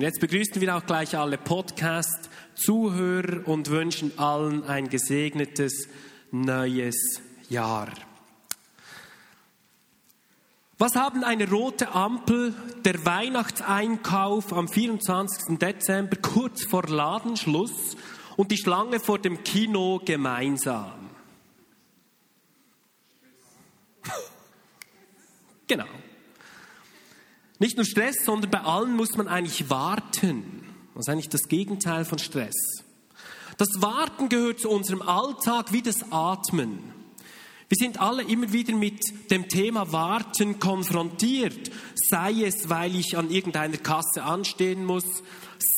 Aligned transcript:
Jetzt 0.00 0.20
begrüßen 0.20 0.60
wir 0.62 0.74
auch 0.74 0.86
gleich 0.86 1.14
alle 1.14 1.36
Podcast-Zuhörer 1.36 3.46
und 3.46 3.68
wünschen 3.68 4.18
allen 4.18 4.64
ein 4.64 4.88
gesegnetes 4.88 5.88
neues 6.30 7.20
Jahr. 7.50 7.88
Was 10.78 10.96
haben 10.96 11.22
eine 11.22 11.50
rote 11.50 11.92
Ampel, 11.92 12.54
der 12.86 13.04
Weihnachtseinkauf 13.04 14.54
am 14.54 14.68
24. 14.68 15.58
Dezember 15.58 16.16
kurz 16.16 16.64
vor 16.64 16.84
Ladenschluss 16.84 17.98
und 18.38 18.50
die 18.50 18.56
Schlange 18.56 19.00
vor 19.00 19.18
dem 19.18 19.44
Kino 19.44 20.00
gemeinsam? 20.02 21.10
genau. 25.66 25.84
Nicht 27.60 27.76
nur 27.76 27.84
Stress, 27.84 28.24
sondern 28.24 28.50
bei 28.50 28.62
allen 28.62 28.96
muss 28.96 29.18
man 29.18 29.28
eigentlich 29.28 29.68
warten. 29.68 30.62
Das 30.94 31.04
ist 31.04 31.08
eigentlich 31.10 31.28
das 31.28 31.46
Gegenteil 31.46 32.06
von 32.06 32.18
Stress. 32.18 32.56
Das 33.58 33.68
Warten 33.82 34.30
gehört 34.30 34.60
zu 34.60 34.70
unserem 34.70 35.02
Alltag 35.02 35.70
wie 35.70 35.82
das 35.82 36.10
Atmen. 36.10 36.78
Wir 37.68 37.76
sind 37.76 38.00
alle 38.00 38.22
immer 38.22 38.50
wieder 38.54 38.74
mit 38.74 38.98
dem 39.30 39.46
Thema 39.46 39.92
Warten 39.92 40.58
konfrontiert. 40.58 41.70
Sei 41.94 42.44
es, 42.44 42.70
weil 42.70 42.96
ich 42.96 43.18
an 43.18 43.30
irgendeiner 43.30 43.76
Kasse 43.76 44.22
anstehen 44.22 44.86
muss, 44.86 45.04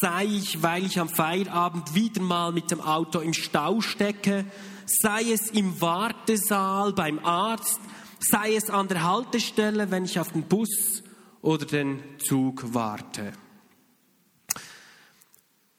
sei 0.00 0.26
ich, 0.26 0.62
weil 0.62 0.86
ich 0.86 1.00
am 1.00 1.08
Feierabend 1.08 1.96
wieder 1.96 2.22
mal 2.22 2.52
mit 2.52 2.70
dem 2.70 2.80
Auto 2.80 3.18
im 3.18 3.34
Stau 3.34 3.80
stecke, 3.80 4.44
sei 4.86 5.32
es 5.32 5.50
im 5.50 5.80
Wartesaal 5.80 6.92
beim 6.92 7.18
Arzt, 7.24 7.80
sei 8.20 8.54
es 8.54 8.70
an 8.70 8.86
der 8.86 9.02
Haltestelle, 9.02 9.90
wenn 9.90 10.04
ich 10.04 10.20
auf 10.20 10.30
den 10.30 10.44
Bus 10.44 11.01
oder 11.42 11.66
den 11.66 12.00
Zug 12.18 12.72
warte. 12.72 13.32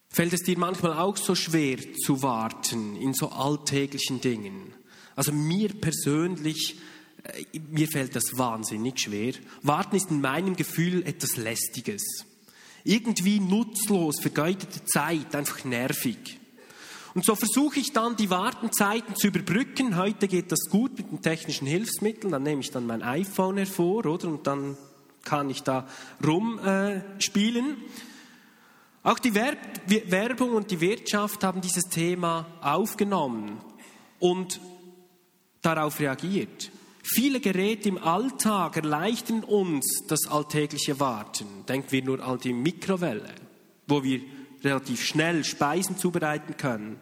Fällt 0.10 0.34
es 0.34 0.44
dir 0.44 0.60
manchmal 0.60 0.94
auch 0.94 1.18
so 1.18 1.34
schwer 1.34 1.80
zu 2.06 2.22
warten 2.22 2.96
in 2.98 3.16
so 3.16 3.30
alltäglichen 3.30 4.22
Dingen? 4.22 4.76
Also 5.16 5.32
mir 5.32 5.70
persönlich, 5.70 6.78
äh, 7.24 7.60
mir 7.72 7.88
fällt 7.88 8.16
das 8.16 8.38
wahnsinnig 8.38 9.00
schwer. 9.00 9.34
Warten 9.64 9.96
ist 9.96 10.12
in 10.12 10.22
meinem 10.22 10.56
Gefühl 10.56 11.02
etwas 11.08 11.38
Lästiges. 11.38 12.26
Irgendwie 12.84 13.40
nutzlos, 13.40 14.20
vergeudete 14.20 14.86
Zeit, 14.86 15.34
einfach 15.34 15.64
nervig. 15.64 16.40
Und 17.16 17.26
so 17.26 17.36
versuche 17.36 17.80
ich 17.80 17.94
dann, 17.94 18.16
die 18.16 18.30
Wartenzeiten 18.30 19.16
zu 19.16 19.28
überbrücken. 19.28 19.98
Heute 19.98 20.28
geht 20.28 20.52
das 20.52 20.70
gut 20.70 20.98
mit 20.98 21.12
den 21.12 21.22
technischen 21.22 21.68
Hilfsmitteln. 21.68 22.32
Dann 22.32 22.44
nehme 22.44 22.62
ich 22.62 22.72
dann 22.72 22.88
mein 22.88 23.04
iPhone 23.04 23.58
hervor, 23.58 24.06
oder? 24.06 24.28
Und 24.28 24.48
dann 24.48 24.78
kann 25.24 25.50
ich 25.50 25.64
da 25.64 25.88
rumspielen. 26.26 27.72
Äh, 27.72 27.76
Auch 29.04 29.20
die 29.20 29.36
Werbung 29.36 30.54
und 30.54 30.72
die 30.72 30.82
Wirtschaft 30.82 31.44
haben 31.44 31.62
dieses 31.62 31.86
Thema 31.86 32.46
aufgenommen. 32.62 33.60
Und 34.20 34.62
darauf 35.64 36.00
reagiert. 36.00 36.72
Viele 37.04 37.40
Geräte 37.40 37.90
im 37.90 37.98
Alltag 37.98 38.78
erleichtern 38.78 39.44
uns 39.44 40.04
das 40.08 40.28
alltägliche 40.28 41.00
Warten. 41.00 41.66
Denken 41.68 41.92
wir 41.92 42.04
nur 42.04 42.24
an 42.24 42.40
die 42.40 42.54
Mikrowelle, 42.54 43.30
wo 43.88 44.04
wir 44.04 44.22
relativ 44.64 45.04
schnell 45.04 45.44
Speisen 45.44 45.98
zubereiten 45.98 46.56
können. 46.56 47.00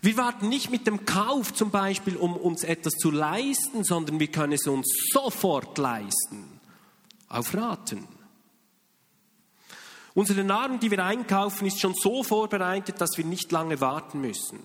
Wir 0.00 0.16
warten 0.16 0.48
nicht 0.48 0.70
mit 0.70 0.86
dem 0.86 1.04
Kauf 1.04 1.54
zum 1.54 1.70
Beispiel, 1.70 2.16
um 2.16 2.36
uns 2.36 2.64
etwas 2.64 2.94
zu 2.94 3.10
leisten, 3.10 3.84
sondern 3.84 4.18
wir 4.18 4.28
können 4.28 4.52
es 4.52 4.66
uns 4.66 4.86
sofort 5.12 5.76
leisten. 5.78 6.47
Auf 7.28 7.54
Raten. 7.54 8.06
Unsere 10.14 10.42
Nahrung, 10.42 10.80
die 10.80 10.90
wir 10.90 11.04
einkaufen, 11.04 11.66
ist 11.66 11.80
schon 11.80 11.94
so 11.94 12.22
vorbereitet, 12.22 13.00
dass 13.00 13.16
wir 13.16 13.24
nicht 13.24 13.52
lange 13.52 13.80
warten 13.80 14.20
müssen. 14.20 14.60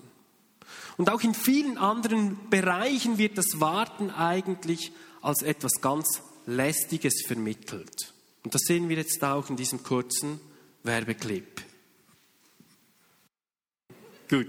Und 0.96 1.10
auch 1.10 1.22
in 1.22 1.34
vielen 1.34 1.78
anderen 1.78 2.50
Bereichen 2.50 3.18
wird 3.18 3.38
das 3.38 3.60
Warten 3.60 4.10
eigentlich 4.10 4.92
als 5.22 5.42
etwas 5.42 5.80
ganz 5.80 6.22
Lästiges 6.46 7.24
vermittelt. 7.26 8.12
Und 8.42 8.54
das 8.54 8.62
sehen 8.62 8.88
wir 8.88 8.96
jetzt 8.96 9.22
auch 9.24 9.48
in 9.48 9.56
diesem 9.56 9.82
kurzen 9.82 10.40
Werbeclip. 10.82 11.62
Gut. 14.28 14.48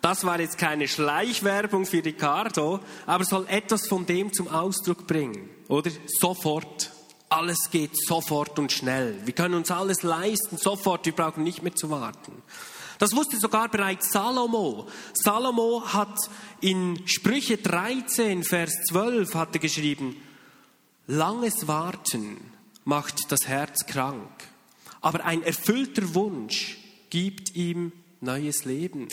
Das 0.00 0.24
war 0.24 0.40
jetzt 0.40 0.58
keine 0.58 0.88
Schleichwerbung 0.88 1.86
für 1.86 2.04
Ricardo, 2.04 2.80
aber 3.06 3.24
soll 3.24 3.46
etwas 3.48 3.86
von 3.86 4.04
dem 4.04 4.32
zum 4.32 4.48
Ausdruck 4.48 5.06
bringen, 5.06 5.48
oder? 5.68 5.90
Sofort. 6.06 6.90
Alles 7.28 7.70
geht 7.70 7.96
sofort 7.96 8.58
und 8.58 8.72
schnell. 8.72 9.18
Wir 9.24 9.32
können 9.32 9.54
uns 9.54 9.70
alles 9.70 10.02
leisten, 10.02 10.58
sofort. 10.58 11.06
Wir 11.06 11.14
brauchen 11.14 11.42
nicht 11.42 11.62
mehr 11.62 11.74
zu 11.74 11.88
warten. 11.88 12.42
Das 12.98 13.16
wusste 13.16 13.38
sogar 13.38 13.68
bereits 13.68 14.12
Salomo. 14.12 14.86
Salomo 15.14 15.82
hat 15.86 16.16
in 16.60 17.02
Sprüche 17.06 17.56
13, 17.56 18.44
Vers 18.44 18.70
12 18.90 19.34
hatte 19.34 19.58
geschrieben, 19.58 20.16
langes 21.08 21.66
Warten 21.66 22.36
macht 22.84 23.32
das 23.32 23.48
Herz 23.48 23.86
krank, 23.86 24.30
aber 25.00 25.24
ein 25.24 25.42
erfüllter 25.42 26.14
Wunsch 26.14 26.78
gibt 27.10 27.56
ihm 27.56 27.90
neues 28.20 28.64
Leben. 28.64 29.08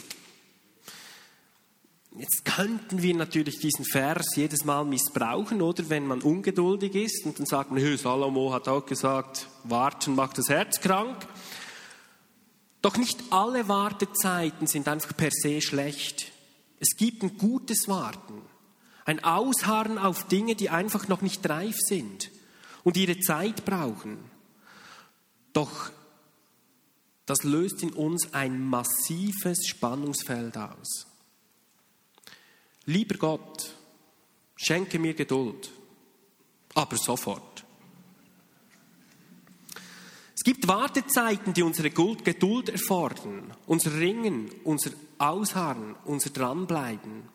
Jetzt 2.17 2.43
könnten 2.43 3.03
wir 3.03 3.13
natürlich 3.15 3.59
diesen 3.59 3.85
Vers 3.85 4.35
jedes 4.35 4.65
Mal 4.65 4.83
missbrauchen, 4.83 5.61
oder 5.61 5.89
wenn 5.89 6.07
man 6.07 6.21
ungeduldig 6.21 6.95
ist 6.95 7.25
und 7.25 7.37
dann 7.37 7.45
sagt 7.45 7.71
man, 7.71 7.97
Salomo 7.97 8.51
hat 8.51 8.67
auch 8.67 8.85
gesagt, 8.85 9.47
warten 9.63 10.15
macht 10.15 10.37
das 10.39 10.49
Herz 10.49 10.81
krank. 10.81 11.27
Doch 12.81 12.97
nicht 12.97 13.19
alle 13.29 13.67
Wartezeiten 13.67 14.65
sind 14.65 14.87
einfach 14.87 15.15
per 15.15 15.29
se 15.31 15.61
schlecht. 15.61 16.31
Es 16.79 16.95
gibt 16.97 17.21
ein 17.21 17.37
gutes 17.37 17.87
Warten, 17.87 18.41
ein 19.05 19.23
Ausharren 19.23 19.97
auf 19.97 20.27
Dinge, 20.27 20.55
die 20.55 20.69
einfach 20.69 21.07
noch 21.09 21.21
nicht 21.21 21.47
reif 21.47 21.75
sind 21.77 22.31
und 22.83 22.97
ihre 22.97 23.19
Zeit 23.19 23.65
brauchen. 23.65 24.17
Doch 25.53 25.91
das 27.25 27.43
löst 27.43 27.83
in 27.83 27.93
uns 27.93 28.33
ein 28.33 28.59
massives 28.65 29.67
Spannungsfeld 29.67 30.57
aus. 30.57 31.08
Lieber 32.89 33.19
Gott, 33.19 33.75
schenke 34.55 34.97
mir 34.97 35.13
Geduld, 35.13 35.69
aber 36.73 36.97
sofort. 36.97 37.63
Es 40.35 40.43
gibt 40.43 40.67
Wartezeiten, 40.67 41.53
die 41.53 41.61
unsere 41.61 41.91
Geduld 41.91 42.69
erfordern, 42.69 43.53
unser 43.67 43.93
Ringen, 43.93 44.49
unser 44.63 44.89
Ausharren, 45.19 45.97
unser 46.03 46.31
Dranbleiben. 46.31 47.29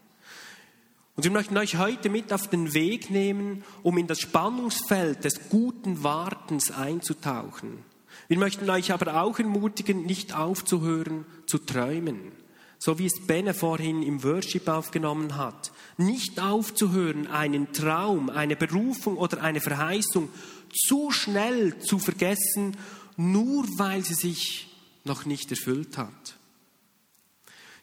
Und 1.15 1.23
wir 1.23 1.31
möchten 1.31 1.57
euch 1.57 1.77
heute 1.77 2.11
mit 2.11 2.33
auf 2.33 2.49
den 2.49 2.75
Weg 2.75 3.11
nehmen, 3.11 3.63
um 3.85 3.97
in 3.97 4.09
das 4.09 4.19
Spannungsfeld 4.19 5.23
des 5.23 5.51
guten 5.51 6.03
Wartens 6.03 6.73
einzutauchen. 6.73 7.85
Wir 8.27 8.39
möchten 8.39 8.69
euch 8.69 8.91
aber 8.91 9.23
auch 9.23 9.39
ermutigen, 9.39 10.05
nicht 10.05 10.35
aufzuhören 10.35 11.25
zu 11.47 11.59
träumen, 11.59 12.33
so 12.85 12.99
wie 12.99 13.07
es 13.07 13.27
Benne 13.27 13.55
vorhin 13.55 14.03
im 14.03 14.23
Worship 14.25 14.69
aufgenommen 14.69 15.37
hat. 15.37 15.73
Nicht 15.97 16.39
aufzuhören, 16.39 17.27
einen 17.29 17.73
Traum, 17.73 18.29
eine 18.29 18.57
Berufung 18.57 19.17
oder 19.17 19.43
eine 19.43 19.63
Verheißung 19.63 20.29
zu 20.87 21.11
schnell 21.11 21.79
zu 21.79 21.99
vergessen, 21.99 22.77
nur 23.17 23.65
weil 23.79 24.05
sie 24.05 24.13
sich 24.13 24.69
noch 25.05 25.25
nicht 25.25 25.51
erfüllt 25.51 25.97
hat. 25.97 26.37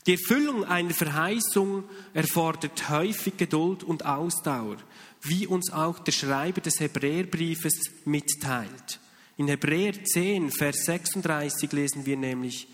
Die 0.06 0.14
Erfüllung 0.14 0.66
einer 0.66 0.94
Verheißung 0.94 1.84
erfordert 2.14 2.88
häufig 2.92 3.38
Geduld 3.38 3.84
und 3.84 4.06
Ausdauer, 4.06 4.78
wie 5.24 5.48
uns 5.48 5.74
auch 5.74 5.98
der 5.98 6.12
Schreiber 6.12 6.62
des 6.62 6.80
Hebräerbriefes 6.80 7.74
mitteilt. 8.06 9.00
In 9.38 9.48
Hebräer 9.48 10.04
10, 10.04 10.52
Vers 10.52 10.86
36 10.86 11.72
lesen 11.72 12.06
wir 12.06 12.18
nämlich, 12.18 12.68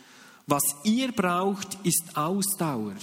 was 0.47 0.63
ihr 0.83 1.11
braucht, 1.11 1.77
ist 1.85 2.15
Ausdauer, 2.15 2.95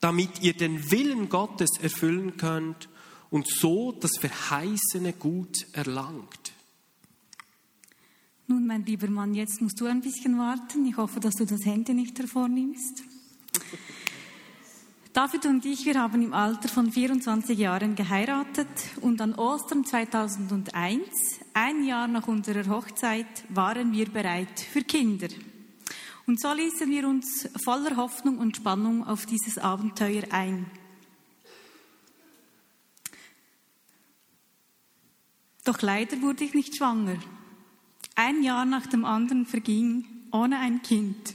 damit 0.00 0.42
ihr 0.42 0.52
den 0.52 0.90
Willen 0.90 1.28
Gottes 1.28 1.70
erfüllen 1.80 2.36
könnt 2.36 2.88
und 3.30 3.48
so 3.48 3.92
das 3.92 4.18
verheißene 4.18 5.14
Gut 5.14 5.66
erlangt. 5.72 6.52
Nun, 8.46 8.66
mein 8.66 8.84
lieber 8.84 9.08
Mann, 9.08 9.34
jetzt 9.34 9.60
musst 9.60 9.80
du 9.80 9.86
ein 9.86 10.00
bisschen 10.00 10.38
warten. 10.38 10.86
Ich 10.86 10.96
hoffe, 10.96 11.18
dass 11.18 11.34
du 11.34 11.44
das 11.44 11.64
Handy 11.64 11.94
nicht 11.94 12.16
hervornimmst. 12.16 13.02
David 15.12 15.46
und 15.46 15.64
ich, 15.64 15.86
wir 15.86 15.98
haben 16.00 16.20
im 16.22 16.34
Alter 16.34 16.68
von 16.68 16.92
24 16.92 17.58
Jahren 17.58 17.96
geheiratet 17.96 18.68
und 19.00 19.20
an 19.22 19.34
Ostern 19.34 19.84
2001, 19.84 21.08
ein 21.54 21.84
Jahr 21.84 22.06
nach 22.06 22.28
unserer 22.28 22.68
Hochzeit, 22.68 23.26
waren 23.48 23.92
wir 23.92 24.10
bereit 24.10 24.60
für 24.60 24.82
Kinder. 24.82 25.28
Und 26.26 26.40
so 26.40 26.52
ließen 26.52 26.90
wir 26.90 27.06
uns 27.06 27.48
voller 27.62 27.96
Hoffnung 27.96 28.38
und 28.38 28.56
Spannung 28.56 29.06
auf 29.06 29.26
dieses 29.26 29.58
Abenteuer 29.58 30.24
ein. 30.30 30.66
Doch 35.64 35.82
leider 35.82 36.20
wurde 36.22 36.44
ich 36.44 36.54
nicht 36.54 36.76
schwanger. 36.76 37.18
Ein 38.16 38.42
Jahr 38.42 38.64
nach 38.64 38.86
dem 38.86 39.04
anderen 39.04 39.46
verging 39.46 40.04
ohne 40.32 40.58
ein 40.58 40.82
Kind. 40.82 41.34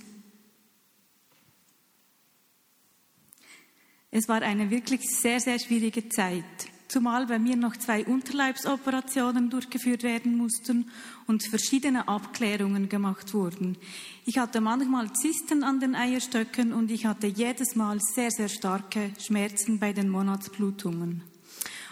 Es 4.09 4.27
war 4.27 4.41
eine 4.41 4.69
wirklich 4.69 5.01
sehr, 5.09 5.39
sehr 5.39 5.57
schwierige 5.57 6.09
Zeit, 6.09 6.43
zumal 6.91 7.25
bei 7.25 7.39
mir 7.39 7.55
noch 7.55 7.77
zwei 7.77 8.05
Unterleibsoperationen 8.05 9.49
durchgeführt 9.49 10.03
werden 10.03 10.35
mussten 10.37 10.91
und 11.25 11.43
verschiedene 11.43 12.07
Abklärungen 12.07 12.89
gemacht 12.89 13.33
wurden. 13.33 13.77
Ich 14.25 14.37
hatte 14.37 14.59
manchmal 14.59 15.13
Zysten 15.13 15.63
an 15.63 15.79
den 15.79 15.95
Eierstöcken 15.95 16.73
und 16.73 16.91
ich 16.91 17.05
hatte 17.05 17.27
jedes 17.27 17.75
Mal 17.75 17.99
sehr, 18.01 18.29
sehr 18.29 18.49
starke 18.49 19.11
Schmerzen 19.19 19.79
bei 19.79 19.93
den 19.93 20.09
Monatsblutungen. 20.09 21.23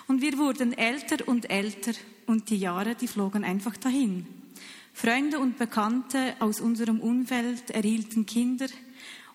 Und 0.08 0.22
wir 0.22 0.38
wurden 0.38 0.74
älter 0.78 1.28
und 1.28 1.50
älter 1.50 1.94
und 2.26 2.50
die 2.50 2.58
Jahre, 2.58 2.96
die 2.96 3.08
flogen 3.08 3.44
einfach 3.44 3.78
dahin. 3.78 4.28
Freunde 4.94 5.40
und 5.40 5.58
Bekannte 5.58 6.36
aus 6.40 6.60
unserem 6.60 7.00
Umfeld 7.00 7.70
erhielten 7.72 8.26
Kinder 8.26 8.68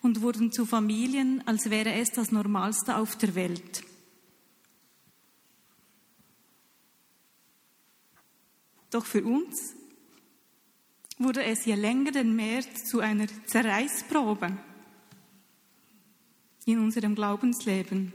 und 0.01 0.21
wurden 0.21 0.51
zu 0.51 0.67
Familien, 0.67 1.41
als 1.47 1.71
wäre 1.71 1.93
es 1.93 2.11
das 2.11 2.31
Normalste 2.31 2.97
auf 2.97 3.15
der 3.17 3.33
Welt. 3.33 3.83
Doch 8.95 9.05
für 9.05 9.25
uns 9.25 9.75
wurde 11.17 11.43
es 11.43 11.65
je 11.65 11.75
länger 11.75 12.11
denn 12.11 12.33
mehr 12.33 12.63
zu 12.85 13.01
einer 13.01 13.27
Zerreißprobe 13.45 14.57
in 16.65 16.79
unserem 16.79 17.13
Glaubensleben. 17.13 18.13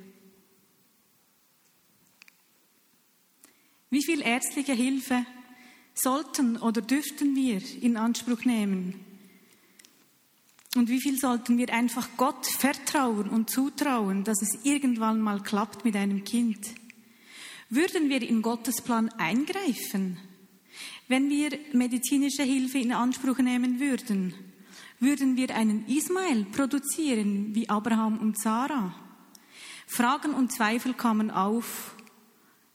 Wie 3.91 4.03
viel 4.03 4.23
ärztliche 4.23 4.73
Hilfe 4.73 5.27
sollten 5.93 6.57
oder 6.57 6.81
dürften 6.81 7.37
wir 7.37 7.61
in 7.83 7.99
Anspruch 7.99 8.47
nehmen? 8.47 9.05
Und 10.77 10.89
wie 10.89 11.03
viel 11.03 11.19
sollten 11.19 11.59
wir 11.59 11.75
einfach 11.75 12.09
Gott 12.17 12.47
vertrauen 12.47 13.29
und 13.29 13.51
zutrauen, 13.51 14.25
dass 14.25 14.41
es 14.41 14.65
irgendwann 14.65 15.21
mal 15.21 15.43
klappt 15.43 15.85
mit 15.85 15.95
einem 15.95 16.25
Kind? 16.25 16.69
Würden 17.69 18.09
wir 18.09 18.23
in 18.23 18.41
Gottes 18.41 18.81
Plan 18.81 19.11
eingreifen, 19.19 20.17
wenn 21.11 21.29
wir 21.29 21.59
medizinische 21.73 22.45
Hilfe 22.45 22.79
in 22.79 22.93
Anspruch 22.93 23.39
nehmen 23.39 23.81
würden? 23.81 24.33
Würden 25.01 25.37
wir 25.37 25.53
einen 25.57 25.85
Ismael 25.89 26.45
produzieren 26.45 27.53
wie 27.53 27.69
Abraham 27.69 28.19
und 28.19 28.39
Sarah? 28.39 28.95
Fragen 29.89 30.33
und 30.33 30.53
Zweifel 30.53 30.95
kamen 30.95 31.33
auf, 31.33 31.97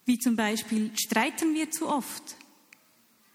wie 0.04 0.18
zum 0.18 0.36
Beispiel, 0.36 0.90
streiten 0.98 1.54
wir 1.54 1.70
zu 1.70 1.88
oft? 1.88 2.36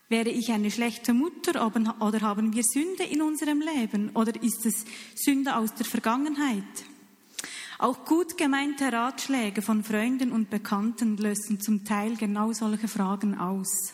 Wäre 0.07 0.29
ich 0.29 0.51
eine 0.51 0.69
schlechte 0.69 1.15
Mutter 1.15 1.65
oder 1.99 2.21
haben 2.21 2.53
wir 2.53 2.61
Sünde 2.63 3.03
in 3.03 3.23
unserem 3.23 3.59
Leben 3.59 4.11
oder 4.11 4.39
ist 4.43 4.67
es 4.67 4.85
Sünde 5.15 5.55
aus 5.55 5.73
der 5.73 5.87
Vergangenheit? 5.87 6.63
Auch 7.79 8.05
gut 8.05 8.37
gemeinte 8.37 8.93
Ratschläge 8.93 9.63
von 9.63 9.83
Freunden 9.83 10.31
und 10.31 10.51
Bekannten 10.51 11.17
lösen 11.17 11.59
zum 11.59 11.85
Teil 11.85 12.17
genau 12.17 12.53
solche 12.53 12.87
Fragen 12.87 13.39
aus. 13.39 13.93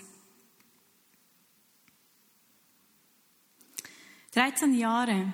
13 4.38 4.75
Jahre 4.75 5.34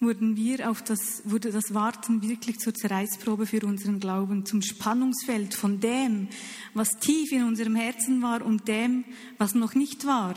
wurden 0.00 0.36
wir 0.36 0.68
auf 0.68 0.82
das, 0.82 1.22
wurde 1.30 1.52
das 1.52 1.72
Warten 1.74 2.28
wirklich 2.28 2.58
zur 2.58 2.74
Zerreißprobe 2.74 3.46
für 3.46 3.64
unseren 3.64 4.00
Glauben, 4.00 4.44
zum 4.44 4.60
Spannungsfeld 4.60 5.54
von 5.54 5.78
dem, 5.78 6.28
was 6.74 6.88
tief 6.98 7.30
in 7.30 7.44
unserem 7.44 7.76
Herzen 7.76 8.20
war 8.20 8.44
und 8.44 8.66
dem, 8.66 9.04
was 9.38 9.54
noch 9.54 9.76
nicht 9.76 10.06
war. 10.06 10.34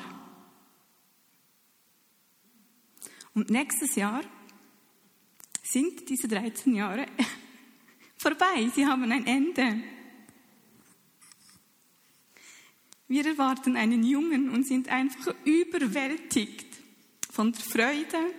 Und 3.33 3.49
nächstes 3.49 3.95
Jahr 3.95 4.21
sind 5.63 6.07
diese 6.09 6.27
13 6.27 6.75
Jahre 6.75 7.07
vorbei. 8.17 8.69
Sie 8.75 8.85
haben 8.85 9.11
ein 9.11 9.25
Ende. 9.25 9.81
Wir 13.07 13.25
erwarten 13.25 13.77
einen 13.77 14.03
Jungen 14.03 14.49
und 14.49 14.67
sind 14.67 14.89
einfach 14.89 15.33
überwältigt 15.45 16.67
von 17.31 17.51
der 17.51 17.61
Freude, 17.61 18.33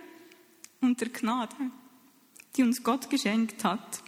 und 0.81 1.01
der 1.01 1.09
Gnade, 1.09 1.55
die 2.55 2.63
uns 2.63 2.83
Gott 2.83 3.09
geschenkt 3.09 3.63
hat. 3.63 4.03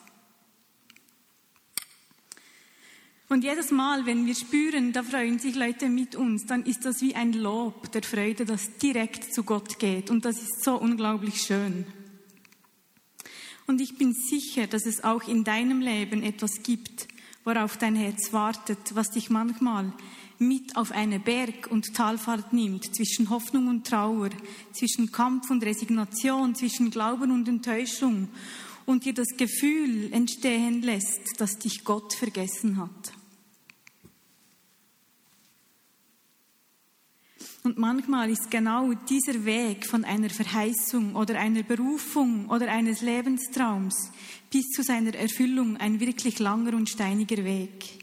Und 3.30 3.46
jedes 3.46 3.72
Mal, 3.72 4.06
wenn 4.06 4.26
wir 4.26 4.36
spüren, 4.36 4.92
da 4.92 5.04
freuen 5.04 5.40
sich 5.40 5.56
Leute 5.56 5.88
mit 5.88 6.16
uns, 6.16 6.46
dann 6.46 6.66
ist 6.66 6.84
das 6.84 7.02
wie 7.02 7.16
ein 7.16 7.32
Lob 7.32 7.90
der 7.94 8.04
Freude, 8.04 8.44
das 8.44 8.78
direkt 8.78 9.34
zu 9.34 9.44
Gott 9.44 9.80
geht. 9.80 10.10
Und 10.10 10.26
das 10.26 10.42
ist 10.42 10.66
so 10.66 10.76
unglaublich 10.76 11.42
schön. 11.42 11.86
Und 13.68 13.80
ich 13.80 13.98
bin 13.98 14.14
sicher, 14.14 14.68
dass 14.68 14.86
es 14.86 15.06
auch 15.06 15.30
in 15.30 15.46
deinem 15.46 15.80
Leben 15.80 16.24
etwas 16.24 16.62
gibt, 16.62 17.08
worauf 17.46 17.78
dein 17.78 17.96
Herz 17.96 18.34
wartet, 18.34 18.96
was 18.96 19.12
dich 19.12 19.30
manchmal 19.30 19.94
mit 20.42 20.76
auf 20.76 20.92
eine 20.92 21.20
Berg- 21.20 21.68
und 21.70 21.94
Talfahrt 21.94 22.52
nimmt, 22.52 22.96
zwischen 22.96 23.30
Hoffnung 23.30 23.68
und 23.68 23.86
Trauer, 23.86 24.32
zwischen 24.74 25.12
Kampf 25.12 25.52
und 25.52 25.64
Resignation, 25.64 26.56
zwischen 26.56 26.90
Glauben 26.90 27.32
und 27.32 27.48
Enttäuschung 27.48 28.28
und 28.88 29.06
dir 29.06 29.14
das 29.14 29.28
Gefühl 29.38 30.12
entstehen 30.12 30.82
lässt, 30.82 31.40
dass 31.40 31.60
dich 31.60 31.84
Gott 31.84 32.14
vergessen 32.16 32.78
hat. 32.78 33.14
Und 37.64 37.78
manchmal 37.78 38.32
ist 38.32 38.50
genau 38.50 38.92
dieser 38.94 39.46
Weg 39.46 39.86
von 39.86 40.04
einer 40.04 40.32
Verheißung 40.32 41.16
oder 41.16 41.40
einer 41.40 41.62
Berufung 41.62 42.50
oder 42.50 42.72
eines 42.72 43.02
Lebenstraums 43.02 44.12
bis 44.50 44.68
zu 44.70 44.82
seiner 44.82 45.14
Erfüllung 45.14 45.78
ein 45.78 46.00
wirklich 46.00 46.40
langer 46.40 46.74
und 46.74 46.90
steiniger 46.90 47.46
Weg. 47.46 48.01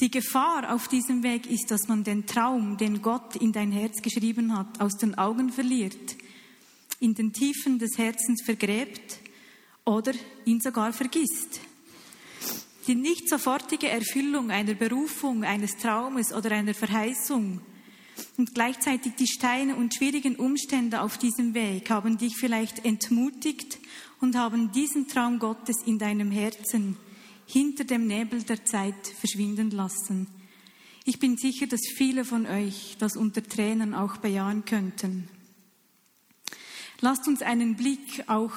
Die 0.00 0.10
Gefahr 0.10 0.72
auf 0.72 0.88
diesem 0.88 1.22
Weg 1.22 1.46
ist, 1.50 1.70
dass 1.70 1.86
man 1.86 2.04
den 2.04 2.24
Traum, 2.24 2.78
den 2.78 3.02
Gott 3.02 3.36
in 3.36 3.52
dein 3.52 3.70
Herz 3.70 4.00
geschrieben 4.00 4.56
hat, 4.56 4.80
aus 4.80 4.96
den 4.96 5.18
Augen 5.18 5.50
verliert, 5.50 6.16
in 7.00 7.12
den 7.12 7.34
Tiefen 7.34 7.78
des 7.78 7.98
Herzens 7.98 8.42
vergräbt 8.42 9.18
oder 9.84 10.12
ihn 10.46 10.62
sogar 10.62 10.94
vergisst. 10.94 11.60
Die 12.86 12.94
nicht 12.94 13.28
sofortige 13.28 13.88
Erfüllung 13.88 14.50
einer 14.50 14.72
Berufung, 14.72 15.44
eines 15.44 15.76
Traumes 15.76 16.32
oder 16.32 16.52
einer 16.52 16.72
Verheißung 16.72 17.60
und 18.38 18.54
gleichzeitig 18.54 19.16
die 19.16 19.26
Steine 19.26 19.76
und 19.76 19.94
schwierigen 19.94 20.36
Umstände 20.36 21.02
auf 21.02 21.18
diesem 21.18 21.52
Weg 21.52 21.90
haben 21.90 22.16
dich 22.16 22.36
vielleicht 22.38 22.86
entmutigt 22.86 23.78
und 24.20 24.34
haben 24.34 24.72
diesen 24.72 25.08
Traum 25.08 25.38
Gottes 25.38 25.76
in 25.84 25.98
deinem 25.98 26.30
Herzen 26.30 26.96
hinter 27.50 27.84
dem 27.84 28.06
Nebel 28.06 28.42
der 28.42 28.64
Zeit 28.64 29.06
verschwinden 29.18 29.70
lassen. 29.70 30.28
Ich 31.04 31.18
bin 31.18 31.36
sicher, 31.36 31.66
dass 31.66 31.80
viele 31.96 32.24
von 32.24 32.46
euch 32.46 32.96
das 32.98 33.16
unter 33.16 33.42
Tränen 33.42 33.94
auch 33.94 34.18
bejahen 34.18 34.64
könnten. 34.64 35.28
Lasst 37.00 37.26
uns 37.26 37.42
einen 37.42 37.76
Blick 37.76 38.28
auch 38.28 38.52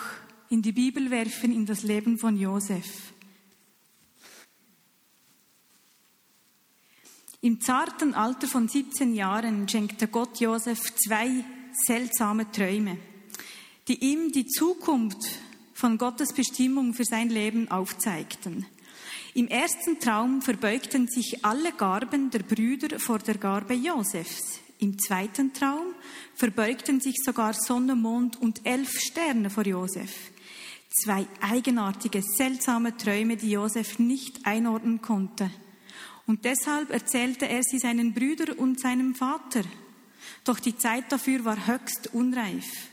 in 0.49 0.61
die 0.61 0.73
Bibel 0.73 1.09
werfen, 1.09 1.51
in 1.53 1.65
das 1.65 1.83
Leben 1.83 2.19
von 2.19 2.37
Josef. 2.37 3.13
Im 7.41 7.59
zarten 7.61 8.13
Alter 8.13 8.47
von 8.47 8.67
17 8.67 9.15
Jahren 9.15 9.67
schenkte 9.67 10.07
Gott 10.07 10.39
Josef 10.39 10.95
zwei 10.95 11.43
seltsame 11.85 12.49
Träume, 12.51 12.97
die 13.87 13.99
ihm 14.11 14.31
die 14.31 14.45
Zukunft 14.45 15.39
von 15.73 15.97
Gottes 15.97 16.33
Bestimmung 16.33 16.93
für 16.93 17.05
sein 17.05 17.29
Leben 17.29 17.69
aufzeigten. 17.69 18.65
Im 19.35 19.47
ersten 19.47 19.99
Traum 19.99 20.43
verbeugten 20.43 21.07
sich 21.07 21.43
alle 21.43 21.71
Garben 21.71 22.29
der 22.29 22.43
Brüder 22.43 22.99
vor 22.99 23.17
der 23.17 23.39
Garbe 23.39 23.73
Josefs. 23.73 24.59
Im 24.77 24.99
zweiten 24.99 25.53
Traum 25.53 25.95
verbeugten 26.35 26.99
sich 26.99 27.15
sogar 27.25 27.53
Sonne, 27.53 27.95
Mond 27.95 28.39
und 28.39 28.61
elf 28.63 28.99
Sterne 28.99 29.49
vor 29.49 29.65
Josef. 29.65 30.13
Zwei 31.03 31.25
eigenartige, 31.41 32.21
seltsame 32.21 32.95
Träume, 32.95 33.35
die 33.35 33.49
Josef 33.49 33.97
nicht 33.97 34.45
einordnen 34.45 35.01
konnte. 35.01 35.49
Und 36.27 36.45
deshalb 36.45 36.91
erzählte 36.91 37.49
er 37.49 37.63
sie 37.63 37.79
seinen 37.79 38.13
Brüdern 38.13 38.55
und 38.57 38.79
seinem 38.79 39.15
Vater. 39.15 39.63
Doch 40.43 40.59
die 40.59 40.77
Zeit 40.77 41.11
dafür 41.11 41.43
war 41.43 41.65
höchst 41.65 42.13
unreif. 42.13 42.89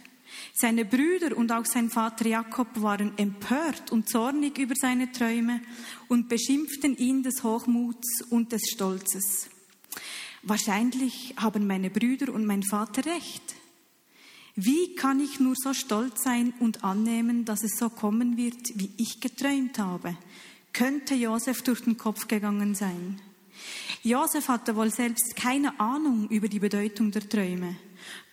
Seine 0.55 0.85
Brüder 0.85 1.37
und 1.37 1.53
auch 1.53 1.65
sein 1.65 1.91
Vater 1.91 2.27
Jakob 2.27 2.69
waren 2.83 3.17
empört 3.17 3.93
und 3.93 4.09
zornig 4.09 4.59
über 4.59 4.75
seine 4.75 5.11
Träume 5.13 5.61
und 6.09 6.29
beschimpften 6.29 6.97
ihn 6.97 7.23
des 7.23 7.43
Hochmuts 7.43 8.23
und 8.31 8.53
des 8.53 8.63
Stolzes. 8.71 9.49
Wahrscheinlich 10.43 11.35
haben 11.37 11.67
meine 11.67 11.91
Brüder 11.91 12.33
und 12.33 12.47
mein 12.47 12.63
Vater 12.63 13.05
recht. 13.05 13.55
Wie 14.57 14.95
kann 14.95 15.21
ich 15.21 15.39
nur 15.39 15.55
so 15.57 15.73
stolz 15.73 16.23
sein 16.25 16.53
und 16.59 16.83
annehmen, 16.83 17.45
dass 17.45 17.63
es 17.63 17.79
so 17.79 17.89
kommen 17.89 18.37
wird, 18.37 18.61
wie 18.75 18.91
ich 18.97 19.21
geträumt 19.21 19.79
habe? 19.79 20.17
Könnte 20.73 21.15
Josef 21.15 21.63
durch 21.63 21.83
den 21.83 21.97
Kopf 21.97 22.29
gegangen 22.29 22.75
sein? 22.75 23.21
Josef 24.03 24.49
hatte 24.49 24.77
wohl 24.77 24.91
selbst 24.91 25.37
keine 25.37 25.79
Ahnung 25.79 26.29
über 26.29 26.49
die 26.49 26.59
Bedeutung 26.59 27.11
der 27.11 27.29
Träume. 27.29 27.77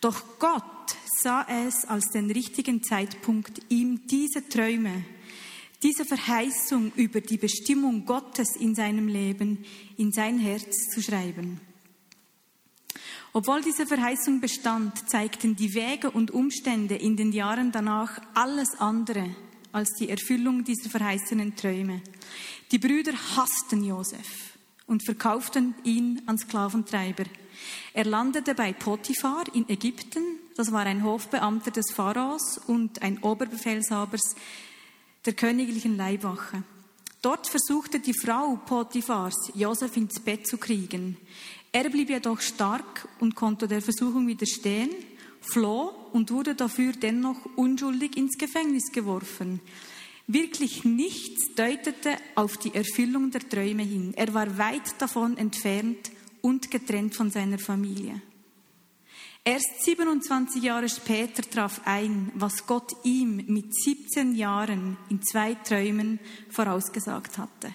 Doch 0.00 0.22
Gott 0.38 0.96
sah 1.20 1.46
es 1.48 1.84
als 1.84 2.10
den 2.10 2.30
richtigen 2.30 2.82
Zeitpunkt, 2.82 3.60
ihm 3.68 4.06
diese 4.06 4.48
Träume, 4.48 5.04
diese 5.82 6.04
Verheißung 6.04 6.92
über 6.96 7.20
die 7.20 7.38
Bestimmung 7.38 8.04
Gottes 8.04 8.56
in 8.56 8.74
seinem 8.74 9.08
Leben 9.08 9.64
in 9.96 10.12
sein 10.12 10.38
Herz 10.38 10.88
zu 10.92 11.02
schreiben. 11.02 11.60
Obwohl 13.32 13.62
diese 13.62 13.86
Verheißung 13.86 14.40
bestand, 14.40 15.08
zeigten 15.08 15.54
die 15.54 15.74
Wege 15.74 16.10
und 16.10 16.30
Umstände 16.30 16.96
in 16.96 17.16
den 17.16 17.32
Jahren 17.32 17.72
danach 17.72 18.20
alles 18.34 18.74
andere 18.78 19.34
als 19.70 19.90
die 19.94 20.08
Erfüllung 20.08 20.64
dieser 20.64 20.88
verheißenen 20.88 21.54
Träume. 21.54 22.00
Die 22.72 22.78
Brüder 22.78 23.12
hassten 23.36 23.84
Josef 23.84 24.56
und 24.86 25.04
verkauften 25.04 25.74
ihn 25.84 26.22
an 26.26 26.38
Sklaventreiber. 26.38 27.24
Er 27.92 28.04
landete 28.04 28.54
bei 28.54 28.72
Potiphar 28.72 29.44
in 29.54 29.68
Ägypten, 29.68 30.22
das 30.58 30.72
war 30.72 30.84
ein 30.86 31.04
Hofbeamter 31.04 31.70
des 31.70 31.92
Pharaos 31.92 32.58
und 32.66 33.00
ein 33.00 33.22
Oberbefehlshaber 33.22 34.18
der 35.24 35.32
königlichen 35.32 35.96
Leibwache. 35.96 36.64
Dort 37.22 37.46
versuchte 37.46 38.00
die 38.00 38.12
Frau 38.12 38.56
Potiphars, 38.66 39.52
Josef 39.54 39.96
ins 39.96 40.18
Bett 40.18 40.48
zu 40.48 40.58
kriegen. 40.58 41.16
Er 41.70 41.88
blieb 41.90 42.10
jedoch 42.10 42.40
stark 42.40 43.06
und 43.20 43.36
konnte 43.36 43.68
der 43.68 43.80
Versuchung 43.80 44.26
widerstehen, 44.26 44.90
floh 45.40 45.94
und 46.12 46.32
wurde 46.32 46.56
dafür 46.56 46.92
dennoch 46.92 47.38
unschuldig 47.54 48.16
ins 48.16 48.36
Gefängnis 48.36 48.90
geworfen. 48.90 49.60
Wirklich 50.26 50.84
nichts 50.84 51.54
deutete 51.54 52.16
auf 52.34 52.56
die 52.56 52.74
Erfüllung 52.74 53.30
der 53.30 53.48
Träume 53.48 53.84
hin. 53.84 54.12
Er 54.16 54.34
war 54.34 54.58
weit 54.58 55.00
davon 55.00 55.38
entfernt 55.38 56.10
und 56.42 56.72
getrennt 56.72 57.14
von 57.14 57.30
seiner 57.30 57.60
Familie. 57.60 58.20
Erst 59.44 59.84
27 59.84 60.62
Jahre 60.62 60.88
später 60.88 61.42
traf 61.42 61.80
ein, 61.84 62.30
was 62.34 62.66
Gott 62.66 62.92
ihm 63.04 63.44
mit 63.46 63.74
17 63.74 64.34
Jahren 64.34 64.98
in 65.08 65.22
zwei 65.22 65.54
Träumen 65.54 66.20
vorausgesagt 66.50 67.38
hatte. 67.38 67.74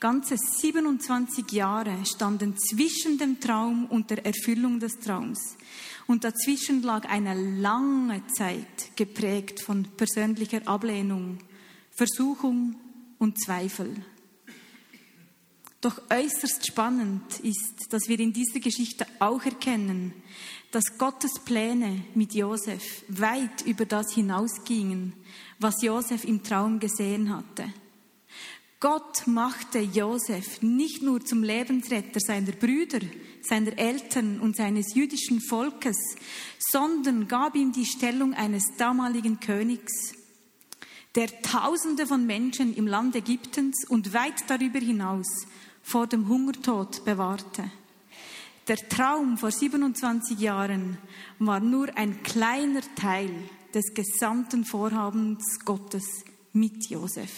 Ganze 0.00 0.36
27 0.36 1.50
Jahre 1.50 2.06
standen 2.06 2.56
zwischen 2.56 3.18
dem 3.18 3.40
Traum 3.40 3.86
und 3.86 4.10
der 4.10 4.24
Erfüllung 4.24 4.78
des 4.78 5.00
Traums. 5.00 5.56
Und 6.06 6.24
dazwischen 6.24 6.82
lag 6.82 7.08
eine 7.08 7.34
lange 7.34 8.24
Zeit 8.28 8.96
geprägt 8.96 9.60
von 9.60 9.84
persönlicher 9.96 10.66
Ablehnung, 10.66 11.38
Versuchung 11.90 12.76
und 13.18 13.42
Zweifel. 13.42 14.04
Doch 15.80 16.00
äußerst 16.10 16.66
spannend 16.66 17.40
ist, 17.40 17.92
dass 17.92 18.08
wir 18.08 18.18
in 18.18 18.32
dieser 18.32 18.58
Geschichte 18.58 19.06
auch 19.18 19.44
erkennen, 19.44 20.12
dass 20.70 20.98
Gottes 20.98 21.38
Pläne 21.44 22.02
mit 22.14 22.34
Josef 22.34 23.04
weit 23.08 23.62
über 23.64 23.86
das 23.86 24.12
hinausgingen, 24.12 25.14
was 25.58 25.82
Josef 25.82 26.24
im 26.24 26.42
Traum 26.42 26.78
gesehen 26.78 27.34
hatte. 27.34 27.72
Gott 28.80 29.26
machte 29.26 29.80
Josef 29.80 30.62
nicht 30.62 31.02
nur 31.02 31.24
zum 31.24 31.42
Lebensretter 31.42 32.20
seiner 32.20 32.52
Brüder, 32.52 33.00
seiner 33.42 33.76
Eltern 33.76 34.38
und 34.38 34.56
seines 34.56 34.94
jüdischen 34.94 35.40
Volkes, 35.40 35.96
sondern 36.58 37.26
gab 37.26 37.56
ihm 37.56 37.72
die 37.72 37.86
Stellung 37.86 38.34
eines 38.34 38.76
damaligen 38.76 39.40
Königs, 39.40 40.14
der 41.16 41.42
Tausende 41.42 42.06
von 42.06 42.24
Menschen 42.24 42.76
im 42.76 42.86
Land 42.86 43.16
Ägyptens 43.16 43.84
und 43.88 44.12
weit 44.12 44.48
darüber 44.48 44.78
hinaus 44.78 45.26
vor 45.82 46.06
dem 46.06 46.28
Hungertod 46.28 47.04
bewahrte. 47.04 47.70
Der 48.68 48.86
Traum 48.86 49.38
vor 49.38 49.50
27 49.50 50.38
Jahren 50.38 50.98
war 51.38 51.58
nur 51.58 51.88
ein 51.96 52.22
kleiner 52.22 52.82
Teil 52.96 53.32
des 53.72 53.94
gesamten 53.94 54.66
Vorhabens 54.66 55.60
Gottes 55.64 56.04
mit 56.52 56.90
Josef. 56.90 57.30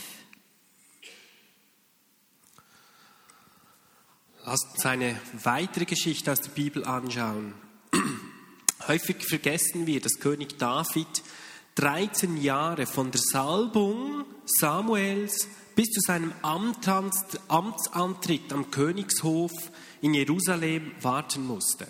Lasst 4.45 4.75
uns 4.75 4.87
eine 4.87 5.21
weitere 5.45 5.85
Geschichte 5.85 6.33
aus 6.33 6.41
der 6.41 6.51
Bibel 6.51 6.85
anschauen. 6.85 7.55
Häufig 8.89 9.25
vergessen 9.25 9.87
wir, 9.87 10.01
dass 10.01 10.19
König 10.19 10.59
David 10.59 11.23
13 11.77 12.43
Jahre 12.43 12.87
von 12.87 13.13
der 13.13 13.21
Salbung 13.21 14.25
Samuels 14.47 15.47
bis 15.77 15.91
zu 15.91 16.01
seinem 16.01 16.33
Amtsantritt 16.43 18.53
am 18.53 18.73
Königshof 18.73 19.53
in 20.00 20.14
Jerusalem 20.14 20.92
warten 21.00 21.47
musste. 21.47 21.87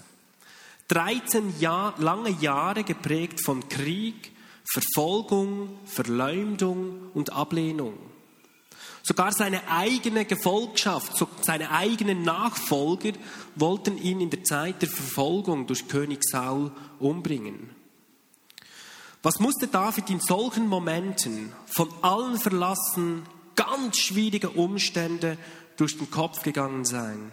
13 0.89 1.61
Jahr, 1.61 1.95
lange 1.99 2.31
Jahre 2.31 2.83
geprägt 2.83 3.45
von 3.45 3.69
Krieg, 3.69 4.33
Verfolgung, 4.65 5.79
Verleumdung 5.85 7.11
und 7.15 7.33
Ablehnung. 7.33 7.95
Sogar 9.03 9.33
seine 9.33 9.69
eigene 9.69 10.25
Gefolgschaft, 10.25 11.25
seine 11.43 11.71
eigenen 11.71 12.23
Nachfolger 12.23 13.13
wollten 13.55 13.99
ihn 13.99 14.21
in 14.21 14.31
der 14.31 14.45
Zeit 14.45 14.83
der 14.83 14.89
Verfolgung 14.89 15.67
durch 15.67 15.89
König 15.89 16.23
Saul 16.25 16.71
umbringen. 16.99 17.71
Was 19.23 19.39
musste 19.39 19.67
David 19.67 20.11
in 20.11 20.21
solchen 20.21 20.67
Momenten 20.67 21.53
von 21.67 21.89
allen 22.03 22.39
verlassen, 22.39 23.23
ganz 23.55 23.99
schwierige 23.99 24.51
Umstände 24.51 25.37
durch 25.77 25.97
den 25.99 26.11
Kopf 26.11 26.43
gegangen 26.43 26.85
sein? 26.85 27.33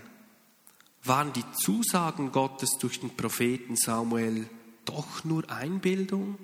Waren 1.03 1.33
die 1.33 1.45
Zusagen 1.53 2.31
Gottes 2.31 2.77
durch 2.79 2.99
den 2.99 3.15
Propheten 3.15 3.75
Samuel 3.75 4.49
doch 4.85 5.23
nur 5.23 5.49
Einbildung? 5.49 6.37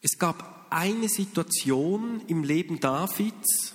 Es 0.00 0.18
gab 0.18 0.66
eine 0.70 1.08
Situation 1.08 2.22
im 2.26 2.44
Leben 2.44 2.80
Davids, 2.80 3.74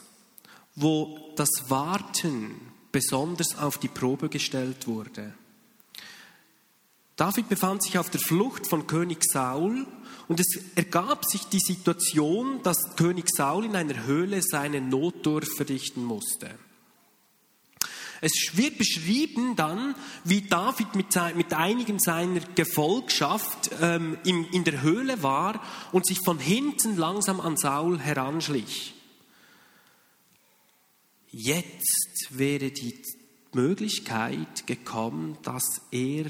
wo 0.75 1.33
das 1.35 1.49
Warten 1.69 2.55
besonders 2.91 3.57
auf 3.57 3.77
die 3.77 3.87
Probe 3.87 4.29
gestellt 4.29 4.87
wurde. 4.87 5.33
David 7.15 7.49
befand 7.49 7.83
sich 7.83 7.97
auf 7.97 8.09
der 8.09 8.21
Flucht 8.21 8.65
von 8.67 8.87
König 8.87 9.23
Saul 9.23 9.85
und 10.27 10.39
es 10.39 10.57
ergab 10.75 11.25
sich 11.25 11.43
die 11.45 11.59
Situation, 11.59 12.63
dass 12.63 12.95
König 12.95 13.29
Saul 13.29 13.65
in 13.65 13.75
einer 13.75 14.05
Höhle 14.05 14.41
seine 14.41 14.79
Notdurft 14.79 15.53
verrichten 15.57 16.03
musste. 16.03 16.49
Es 18.21 18.31
wird 18.53 18.77
beschrieben 18.77 19.55
dann, 19.55 19.95
wie 20.23 20.41
David 20.41 20.95
mit, 20.95 21.07
mit 21.35 21.53
einigen 21.53 21.99
seiner 21.99 22.41
Gefolgschaft 22.55 23.71
ähm, 23.81 24.17
in, 24.25 24.45
in 24.45 24.63
der 24.63 24.81
Höhle 24.81 25.23
war 25.23 25.63
und 25.91 26.05
sich 26.05 26.19
von 26.23 26.39
hinten 26.39 26.97
langsam 26.97 27.39
an 27.39 27.55
Saul 27.55 27.99
heranschlich. 27.99 28.93
Jetzt 31.31 32.27
wäre 32.31 32.71
die 32.71 33.01
Möglichkeit 33.53 34.67
gekommen, 34.67 35.37
dass 35.43 35.81
er 35.91 36.25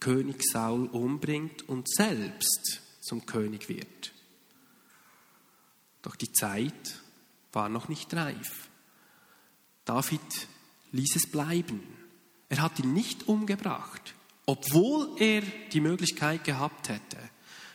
König 0.00 0.42
Saul 0.42 0.86
umbringt 0.86 1.68
und 1.68 1.88
selbst 1.88 2.82
zum 3.00 3.26
König 3.26 3.68
wird. 3.68 4.12
Doch 6.02 6.16
die 6.16 6.32
Zeit 6.32 7.00
war 7.52 7.68
noch 7.68 7.88
nicht 7.88 8.14
reif. 8.14 8.68
David 9.84 10.20
ließ 10.96 11.16
es 11.16 11.30
bleiben. 11.30 11.82
Er 12.48 12.62
hat 12.62 12.78
ihn 12.78 12.92
nicht 12.92 13.28
umgebracht, 13.28 14.14
obwohl 14.46 15.16
er 15.18 15.42
die 15.72 15.80
Möglichkeit 15.80 16.44
gehabt 16.44 16.88
hätte. 16.88 17.18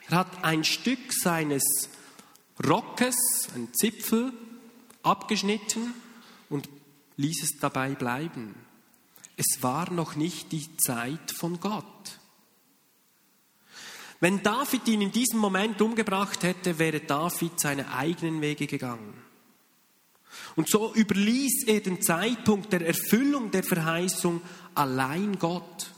Er 0.07 0.17
hat 0.17 0.43
ein 0.43 0.63
Stück 0.63 1.13
seines 1.13 1.63
Rockes, 2.65 3.15
ein 3.55 3.73
Zipfel, 3.73 4.33
abgeschnitten 5.03 5.93
und 6.49 6.69
ließ 7.17 7.43
es 7.43 7.59
dabei 7.59 7.91
bleiben. 7.91 8.55
Es 9.37 9.61
war 9.61 9.91
noch 9.91 10.15
nicht 10.15 10.51
die 10.51 10.77
Zeit 10.77 11.31
von 11.37 11.59
Gott. 11.59 11.85
Wenn 14.19 14.43
David 14.43 14.87
ihn 14.87 15.01
in 15.01 15.11
diesem 15.11 15.39
Moment 15.39 15.81
umgebracht 15.81 16.43
hätte, 16.43 16.77
wäre 16.77 16.99
David 16.99 17.59
seine 17.59 17.91
eigenen 17.91 18.41
Wege 18.41 18.67
gegangen. 18.67 19.30
Und 20.55 20.69
so 20.69 20.93
überließ 20.93 21.65
er 21.67 21.79
den 21.79 22.01
Zeitpunkt 22.01 22.73
der 22.73 22.85
Erfüllung 22.85 23.51
der 23.51 23.63
Verheißung 23.63 24.41
allein 24.75 25.39
Gott 25.39 25.91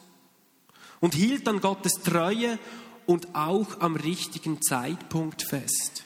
und 1.00 1.16
hielt 1.16 1.48
an 1.48 1.60
Gottes 1.60 1.94
Treue 2.04 2.60
und 3.06 3.36
auch 3.36 3.82
am 3.82 3.96
richtigen 3.96 4.62
Zeitpunkt 4.62 5.44
fest. 5.44 6.06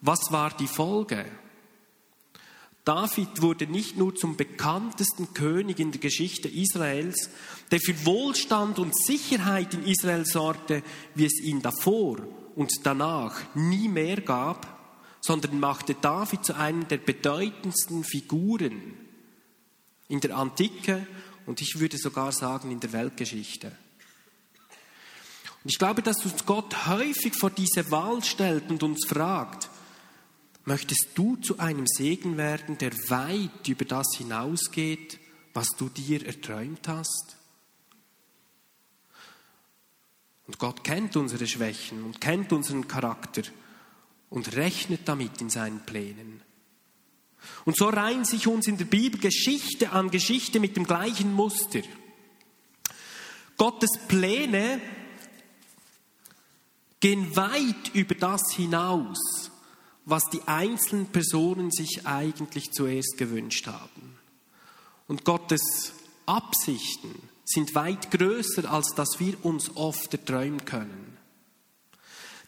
Was 0.00 0.32
war 0.32 0.50
die 0.56 0.66
Folge? 0.66 1.24
David 2.84 3.40
wurde 3.40 3.68
nicht 3.68 3.96
nur 3.96 4.16
zum 4.16 4.36
bekanntesten 4.36 5.32
König 5.34 5.78
in 5.78 5.92
der 5.92 6.00
Geschichte 6.00 6.48
Israels, 6.48 7.30
der 7.70 7.78
für 7.78 8.04
Wohlstand 8.04 8.80
und 8.80 8.96
Sicherheit 8.96 9.74
in 9.74 9.84
Israel 9.84 10.26
sorgte, 10.26 10.82
wie 11.14 11.26
es 11.26 11.40
ihn 11.40 11.62
davor 11.62 12.16
und 12.56 12.72
danach 12.82 13.54
nie 13.54 13.86
mehr 13.88 14.20
gab, 14.20 14.71
sondern 15.22 15.60
machte 15.60 15.94
David 15.94 16.44
zu 16.44 16.56
einer 16.56 16.84
der 16.84 16.98
bedeutendsten 16.98 18.02
Figuren 18.04 18.94
in 20.08 20.20
der 20.20 20.36
Antike 20.36 21.06
und 21.46 21.60
ich 21.60 21.78
würde 21.78 21.96
sogar 21.96 22.32
sagen 22.32 22.70
in 22.72 22.80
der 22.80 22.92
Weltgeschichte. 22.92 23.68
Und 25.64 25.70
ich 25.70 25.78
glaube, 25.78 26.02
dass 26.02 26.24
uns 26.24 26.44
Gott 26.44 26.88
häufig 26.88 27.36
vor 27.36 27.50
diese 27.50 27.90
Wahl 27.92 28.22
stellt 28.24 28.68
und 28.68 28.82
uns 28.82 29.06
fragt, 29.06 29.70
möchtest 30.64 31.10
du 31.14 31.36
zu 31.36 31.60
einem 31.60 31.86
Segen 31.86 32.36
werden, 32.36 32.78
der 32.78 32.92
weit 33.08 33.68
über 33.68 33.84
das 33.84 34.08
hinausgeht, 34.16 35.20
was 35.54 35.68
du 35.78 35.88
dir 35.88 36.26
erträumt 36.26 36.88
hast? 36.88 37.36
Und 40.48 40.58
Gott 40.58 40.82
kennt 40.82 41.16
unsere 41.16 41.46
Schwächen 41.46 42.02
und 42.02 42.20
kennt 42.20 42.52
unseren 42.52 42.88
Charakter 42.88 43.42
und 44.32 44.56
rechnet 44.56 45.02
damit 45.04 45.40
in 45.42 45.50
seinen 45.50 45.80
Plänen. 45.80 46.40
Und 47.64 47.76
so 47.76 47.88
reihen 47.88 48.24
sich 48.24 48.46
uns 48.46 48.66
in 48.66 48.78
der 48.78 48.86
Bibel 48.86 49.20
Geschichte 49.20 49.92
an 49.92 50.10
Geschichte 50.10 50.58
mit 50.58 50.76
dem 50.76 50.84
gleichen 50.84 51.32
Muster. 51.32 51.82
Gottes 53.58 53.90
Pläne 54.08 54.80
gehen 57.00 57.36
weit 57.36 57.94
über 57.94 58.14
das 58.14 58.52
hinaus, 58.54 59.50
was 60.06 60.24
die 60.30 60.42
einzelnen 60.46 61.06
Personen 61.06 61.70
sich 61.70 62.06
eigentlich 62.06 62.72
zuerst 62.72 63.18
gewünscht 63.18 63.66
haben. 63.66 64.18
Und 65.08 65.24
Gottes 65.24 65.92
Absichten 66.24 67.14
sind 67.44 67.74
weit 67.74 68.10
größer, 68.10 68.70
als 68.72 68.94
dass 68.94 69.20
wir 69.20 69.44
uns 69.44 69.76
oft 69.76 70.14
erträumen 70.14 70.64
können. 70.64 71.11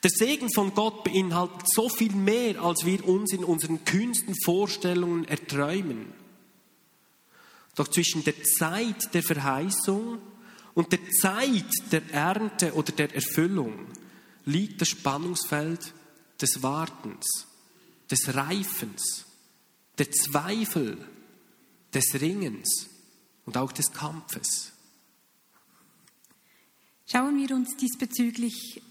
Der 0.04 0.11
Segen 0.11 0.52
von 0.52 0.75
Gott 0.75 1.02
beinhaltet 1.02 1.62
so 1.75 1.88
viel 1.88 2.14
mehr, 2.14 2.61
als 2.62 2.84
wir 2.84 3.08
uns 3.08 3.32
in 3.32 3.42
unseren 3.42 3.87
kühnsten 3.87 4.34
Vorstellungen 4.44 5.25
erträumen. 5.25 6.12
Doch 7.75 7.88
zwischen 7.88 8.23
der 8.23 8.34
Zeit 8.42 9.14
der 9.14 9.23
Verheißung 9.23 10.18
und 10.75 10.92
der 10.92 11.11
Zeit 11.11 11.64
der 11.90 12.02
Ernte 12.12 12.75
oder 12.75 12.92
der 12.92 13.14
Erfüllung 13.14 13.87
liegt 14.44 14.82
das 14.82 14.88
Spannungsfeld 14.88 15.94
des 16.38 16.62
Wartens, 16.62 17.46
des 18.11 18.34
Reifens, 18.34 19.25
der 19.96 20.11
Zweifel, 20.11 20.99
des 21.94 22.20
Ringens 22.20 22.90
und 23.46 23.56
auch 23.56 23.73
des 23.73 23.90
Kampfes. 23.90 24.73
Schauen 27.06 27.38
wir 27.38 27.56
uns 27.56 27.75
diesbezüglich 27.78 28.82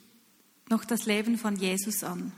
noch 0.69 0.85
das 0.85 1.05
Leben 1.05 1.37
von 1.37 1.55
Jesus 1.55 2.03
an. 2.03 2.31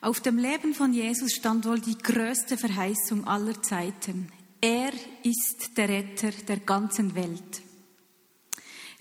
Auf 0.00 0.20
dem 0.20 0.36
Leben 0.36 0.74
von 0.74 0.92
Jesus 0.92 1.32
stand 1.32 1.64
wohl 1.64 1.80
die 1.80 1.96
größte 1.96 2.58
Verheißung 2.58 3.26
aller 3.26 3.62
Zeiten. 3.62 4.30
Er 4.60 4.92
ist 5.22 5.76
der 5.76 5.88
Retter 5.88 6.30
der 6.30 6.58
ganzen 6.58 7.14
Welt. 7.14 7.62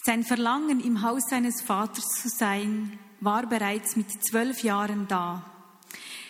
Sein 0.05 0.23
Verlangen, 0.23 0.79
im 0.79 1.01
Haus 1.01 1.23
seines 1.29 1.61
Vaters 1.61 2.05
zu 2.21 2.29
sein, 2.29 2.99
war 3.21 3.47
bereits 3.47 3.95
mit 3.95 4.07
zwölf 4.25 4.63
Jahren 4.63 5.07
da. 5.07 5.49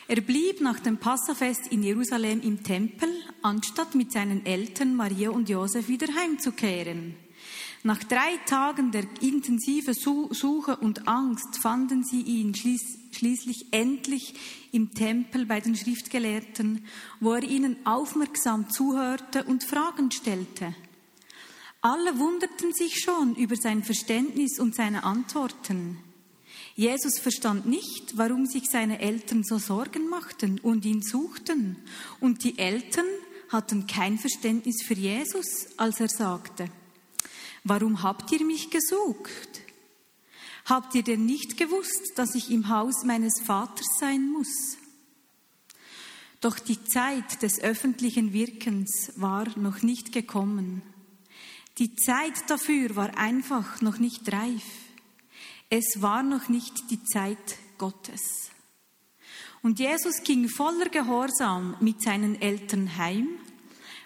Er 0.07 0.21
blieb 0.21 0.61
nach 0.61 0.79
dem 0.79 0.97
Passafest 0.97 1.67
in 1.67 1.81
Jerusalem 1.81 2.41
im 2.41 2.63
Tempel, 2.63 3.09
anstatt 3.41 3.95
mit 3.95 4.11
seinen 4.11 4.45
Eltern 4.45 4.95
Maria 4.95 5.29
und 5.29 5.49
Josef 5.49 5.87
wieder 5.87 6.13
heimzukehren. 6.13 7.15
Nach 7.85 8.01
drei 8.01 8.37
Tagen 8.45 8.91
der 8.93 9.03
intensiven 9.19 9.93
Suche 9.93 10.77
und 10.77 11.05
Angst 11.05 11.57
fanden 11.57 12.05
sie 12.05 12.21
ihn 12.21 12.55
schließlich 12.55 13.73
endlich 13.73 14.35
im 14.71 14.93
Tempel 14.93 15.45
bei 15.45 15.59
den 15.59 15.75
Schriftgelehrten, 15.75 16.85
wo 17.19 17.33
er 17.33 17.43
ihnen 17.43 17.75
aufmerksam 17.85 18.69
zuhörte 18.69 19.43
und 19.43 19.65
Fragen 19.65 20.11
stellte. 20.11 20.73
Alle 21.81 22.17
wunderten 22.17 22.71
sich 22.71 23.01
schon 23.01 23.35
über 23.35 23.57
sein 23.57 23.83
Verständnis 23.83 24.59
und 24.59 24.75
seine 24.75 25.03
Antworten. 25.03 25.97
Jesus 26.75 27.19
verstand 27.19 27.65
nicht, 27.65 28.17
warum 28.17 28.45
sich 28.45 28.63
seine 28.71 28.99
Eltern 28.99 29.43
so 29.43 29.57
Sorgen 29.57 30.07
machten 30.07 30.57
und 30.59 30.85
ihn 30.85 31.01
suchten. 31.01 31.75
Und 32.21 32.45
die 32.45 32.57
Eltern 32.57 33.05
hatten 33.49 33.87
kein 33.87 34.17
Verständnis 34.17 34.81
für 34.83 34.93
Jesus, 34.93 35.67
als 35.75 35.99
er 35.99 36.07
sagte, 36.07 36.69
Warum 37.63 38.03
habt 38.03 38.31
ihr 38.31 38.43
mich 38.45 38.69
gesucht? 38.69 39.61
Habt 40.65 40.95
ihr 40.95 41.03
denn 41.03 41.25
nicht 41.25 41.57
gewusst, 41.57 42.13
dass 42.15 42.35
ich 42.35 42.51
im 42.51 42.69
Haus 42.69 43.03
meines 43.03 43.41
Vaters 43.41 43.87
sein 43.99 44.29
muss? 44.29 44.77
Doch 46.41 46.59
die 46.59 46.83
Zeit 46.83 47.41
des 47.41 47.59
öffentlichen 47.59 48.33
Wirkens 48.33 49.13
war 49.15 49.47
noch 49.57 49.81
nicht 49.81 50.11
gekommen. 50.11 50.81
Die 51.77 51.95
Zeit 51.95 52.49
dafür 52.49 52.95
war 52.95 53.17
einfach 53.17 53.81
noch 53.81 53.97
nicht 53.97 54.31
reif. 54.31 54.63
Es 55.69 56.01
war 56.01 56.21
noch 56.21 56.49
nicht 56.49 56.91
die 56.91 57.03
Zeit 57.03 57.57
Gottes. 57.77 58.51
Und 59.61 59.79
Jesus 59.79 60.23
ging 60.23 60.49
voller 60.49 60.89
Gehorsam 60.89 61.77
mit 61.79 62.01
seinen 62.01 62.39
Eltern 62.41 62.97
heim 62.97 63.29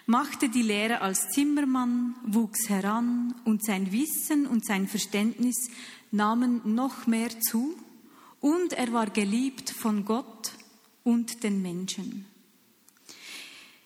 machte 0.08 0.48
die 0.48 0.62
Lehre 0.62 1.02
als 1.02 1.28
Zimmermann, 1.28 2.14
wuchs 2.24 2.70
heran 2.70 3.34
und 3.44 3.62
sein 3.62 3.92
Wissen 3.92 4.46
und 4.46 4.64
sein 4.64 4.88
Verständnis 4.88 5.68
nahmen 6.10 6.62
noch 6.64 7.06
mehr 7.06 7.28
zu 7.40 7.76
und 8.40 8.72
er 8.72 8.90
war 8.94 9.10
geliebt 9.10 9.68
von 9.68 10.06
Gott 10.06 10.52
und 11.04 11.42
den 11.44 11.60
Menschen. 11.60 12.24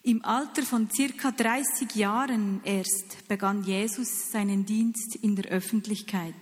Im 0.05 0.25
Alter 0.25 0.63
von 0.63 0.89
circa 0.91 1.33
30 1.33 1.97
Jahren 1.97 2.61
erst 2.63 3.27
begann 3.27 3.65
Jesus 3.65 4.31
seinen 4.31 4.65
Dienst 4.65 5.17
in 5.17 5.35
der 5.35 5.51
Öffentlichkeit. 5.51 6.35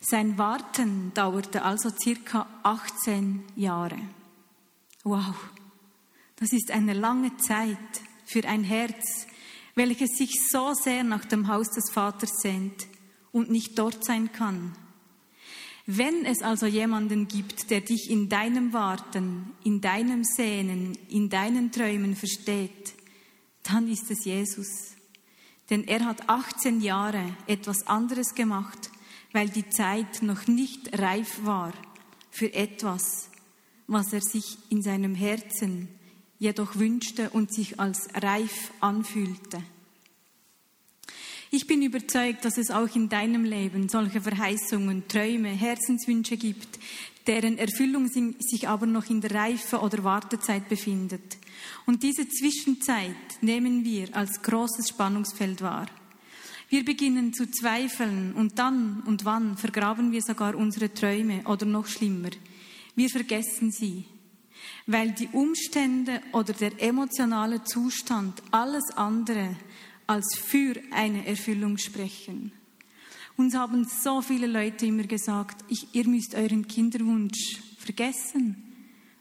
Sein 0.00 0.38
Warten 0.38 1.12
dauerte 1.14 1.62
also 1.62 1.90
circa 1.90 2.48
18 2.64 3.44
Jahre. 3.54 3.98
Wow, 5.04 5.36
das 6.34 6.52
ist 6.52 6.72
eine 6.72 6.94
lange 6.94 7.36
Zeit 7.36 7.78
für 8.26 8.44
ein 8.46 8.64
Herz, 8.64 9.26
welches 9.74 10.16
sich 10.16 10.34
so 10.50 10.74
sehr 10.74 11.04
nach 11.04 11.24
dem 11.24 11.48
Haus 11.48 11.70
des 11.70 11.90
Vaters 11.90 12.40
sehnt 12.42 12.86
und 13.32 13.50
nicht 13.50 13.78
dort 13.78 14.04
sein 14.04 14.32
kann. 14.32 14.76
Wenn 15.86 16.24
es 16.24 16.42
also 16.42 16.66
jemanden 16.66 17.28
gibt, 17.28 17.70
der 17.70 17.80
dich 17.80 18.10
in 18.10 18.28
deinem 18.28 18.72
Warten, 18.72 19.52
in 19.62 19.80
deinem 19.80 20.24
Sehnen, 20.24 20.98
in 21.08 21.28
deinen 21.28 21.70
Träumen 21.70 22.16
versteht, 22.16 22.94
dann 23.62 23.88
ist 23.88 24.10
es 24.10 24.24
Jesus. 24.24 24.96
Denn 25.70 25.86
er 25.86 26.04
hat 26.04 26.28
18 26.28 26.80
Jahre 26.80 27.36
etwas 27.46 27.86
anderes 27.86 28.34
gemacht, 28.34 28.90
weil 29.32 29.48
die 29.48 29.68
Zeit 29.68 30.22
noch 30.22 30.46
nicht 30.48 30.98
reif 30.98 31.44
war 31.44 31.72
für 32.30 32.52
etwas, 32.52 33.30
was 33.86 34.12
er 34.12 34.22
sich 34.22 34.58
in 34.70 34.82
seinem 34.82 35.14
Herzen 35.14 35.88
jedoch 36.38 36.76
wünschte 36.76 37.30
und 37.30 37.52
sich 37.52 37.80
als 37.80 38.08
reif 38.14 38.72
anfühlte. 38.80 39.62
Ich 41.50 41.66
bin 41.66 41.80
überzeugt, 41.82 42.44
dass 42.44 42.58
es 42.58 42.70
auch 42.70 42.94
in 42.94 43.08
deinem 43.08 43.44
Leben 43.44 43.88
solche 43.88 44.20
Verheißungen, 44.20 45.06
Träume, 45.08 45.48
Herzenswünsche 45.48 46.36
gibt, 46.36 46.78
deren 47.26 47.56
Erfüllung 47.56 48.08
sich 48.08 48.68
aber 48.68 48.86
noch 48.86 49.08
in 49.08 49.20
der 49.20 49.32
Reife 49.32 49.80
oder 49.80 50.02
Wartezeit 50.04 50.68
befindet. 50.68 51.38
Und 51.86 52.02
diese 52.02 52.28
Zwischenzeit 52.28 53.40
nehmen 53.40 53.84
wir 53.84 54.14
als 54.14 54.42
großes 54.42 54.88
Spannungsfeld 54.88 55.62
wahr. 55.62 55.86
Wir 56.68 56.84
beginnen 56.84 57.32
zu 57.32 57.48
zweifeln 57.48 58.32
und 58.32 58.58
dann 58.58 59.02
und 59.06 59.24
wann 59.24 59.56
vergraben 59.56 60.10
wir 60.10 60.22
sogar 60.22 60.56
unsere 60.56 60.92
Träume 60.92 61.42
oder 61.46 61.64
noch 61.64 61.86
schlimmer. 61.86 62.30
Wir 62.96 63.08
vergessen 63.08 63.70
sie 63.70 64.04
weil 64.86 65.12
die 65.12 65.28
Umstände 65.28 66.20
oder 66.32 66.52
der 66.52 66.80
emotionale 66.80 67.64
Zustand 67.64 68.42
alles 68.50 68.84
andere 68.96 69.56
als 70.06 70.36
für 70.38 70.74
eine 70.92 71.26
Erfüllung 71.26 71.78
sprechen. 71.78 72.52
Uns 73.36 73.54
haben 73.54 73.84
so 73.84 74.22
viele 74.22 74.46
Leute 74.46 74.86
immer 74.86 75.02
gesagt, 75.02 75.64
ich, 75.68 75.94
ihr 75.94 76.08
müsst 76.08 76.34
euren 76.34 76.66
Kinderwunsch 76.66 77.60
vergessen. 77.78 78.62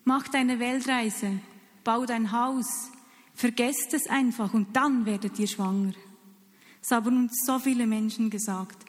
Macht 0.04 0.36
eine 0.36 0.60
Weltreise, 0.60 1.39
baut 1.84 2.12
ein 2.12 2.32
Haus, 2.32 2.91
vergesst 3.34 3.93
es 3.93 4.08
einfach 4.08 4.54
und 4.54 4.75
dann 4.75 5.06
werdet 5.06 5.38
ihr 5.39 5.47
schwanger. 5.47 5.93
Das 6.80 6.91
haben 6.91 7.17
uns 7.17 7.43
so 7.45 7.58
viele 7.58 7.88
Menschen 7.88 8.30
gesagt. 8.30 8.86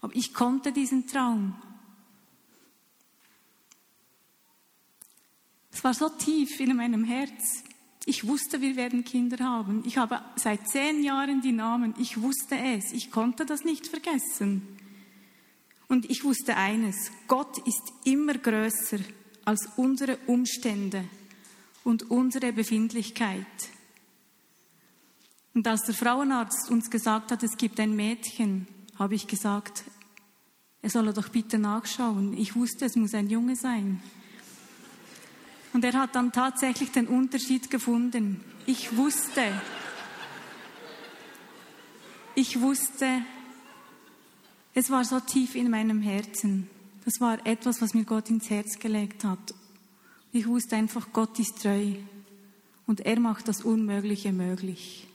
Aber 0.00 0.14
ich 0.14 0.32
konnte 0.32 0.72
diesen 0.72 1.06
Traum 1.06 1.54
Es 5.72 5.82
war 5.82 5.94
so 5.94 6.08
tief 6.08 6.60
in 6.60 6.76
meinem 6.76 7.04
Herz. 7.04 7.64
Ich 8.04 8.26
wusste, 8.26 8.60
wir 8.60 8.76
werden 8.76 9.04
Kinder 9.04 9.44
haben. 9.44 9.82
Ich 9.86 9.96
habe 9.96 10.20
seit 10.36 10.68
zehn 10.68 11.02
Jahren 11.02 11.40
die 11.40 11.52
Namen. 11.52 11.94
Ich 11.98 12.20
wusste 12.20 12.56
es. 12.56 12.92
Ich 12.92 13.10
konnte 13.10 13.46
das 13.46 13.64
nicht 13.64 13.86
vergessen. 13.86 14.62
Und 15.88 16.10
ich 16.10 16.24
wusste 16.24 16.56
eines. 16.56 17.10
Gott 17.28 17.58
ist 17.66 17.92
immer 18.04 18.34
größer 18.34 18.98
als 19.44 19.68
unsere 19.76 20.18
Umstände 20.26 21.04
und 21.84 22.10
unsere 22.10 22.52
Befindlichkeit. 22.52 23.46
Und 25.54 25.66
als 25.66 25.82
der 25.82 25.94
Frauenarzt 25.94 26.70
uns 26.70 26.90
gesagt 26.90 27.30
hat, 27.30 27.42
es 27.42 27.56
gibt 27.56 27.78
ein 27.78 27.94
Mädchen, 27.94 28.66
habe 28.98 29.14
ich 29.14 29.26
gesagt, 29.26 29.84
er 30.80 30.90
solle 30.90 31.12
doch 31.12 31.28
bitte 31.28 31.58
nachschauen. 31.58 32.36
Ich 32.36 32.56
wusste, 32.56 32.86
es 32.86 32.96
muss 32.96 33.14
ein 33.14 33.28
Junge 33.28 33.54
sein. 33.54 34.02
Und 35.72 35.84
er 35.84 35.94
hat 35.94 36.14
dann 36.14 36.32
tatsächlich 36.32 36.92
den 36.92 37.06
Unterschied 37.06 37.70
gefunden. 37.70 38.44
Ich 38.66 38.96
wusste, 38.96 39.42
ich 42.34 42.60
wusste, 42.60 43.22
es 44.74 44.90
war 44.90 45.04
so 45.04 45.20
tief 45.20 45.54
in 45.54 45.70
meinem 45.70 46.00
Herzen. 46.00 46.68
Das 47.04 47.20
war 47.20 47.44
etwas, 47.46 47.82
was 47.82 47.94
mir 47.94 48.04
Gott 48.04 48.30
ins 48.30 48.48
Herz 48.48 48.78
gelegt 48.78 49.24
hat. 49.24 49.54
Ich 50.32 50.46
wusste 50.46 50.76
einfach, 50.76 51.08
Gott 51.12 51.38
ist 51.38 51.62
treu 51.62 51.94
und 52.86 53.00
er 53.00 53.20
macht 53.20 53.48
das 53.48 53.62
Unmögliche 53.62 54.32
möglich. 54.32 55.06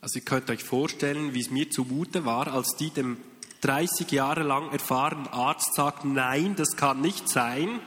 Also 0.00 0.18
ihr 0.18 0.24
könnt 0.24 0.50
euch 0.50 0.62
vorstellen, 0.62 1.34
wie 1.34 1.40
es 1.40 1.50
mir 1.50 1.70
zumute 1.70 2.24
war, 2.24 2.48
als 2.48 2.76
die 2.76 2.90
dem 2.90 3.16
30 3.62 4.10
Jahre 4.12 4.42
lang 4.42 4.70
erfahrenen 4.70 5.26
Arzt 5.28 5.74
sagt, 5.74 6.04
nein, 6.04 6.54
das 6.54 6.76
kann 6.76 7.00
nicht 7.00 7.28
sein. 7.28 7.80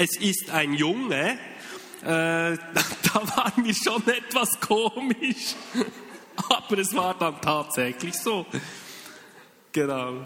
Es 0.00 0.16
ist 0.16 0.48
ein 0.48 0.72
Junge. 0.72 1.32
Äh, 1.32 1.36
da 2.04 2.56
war 3.12 3.52
mir 3.56 3.74
schon 3.74 4.02
etwas 4.08 4.58
komisch. 4.58 5.54
Aber 6.36 6.78
es 6.78 6.94
war 6.94 7.14
dann 7.18 7.38
tatsächlich 7.42 8.14
so. 8.14 8.46
Genau. 9.72 10.24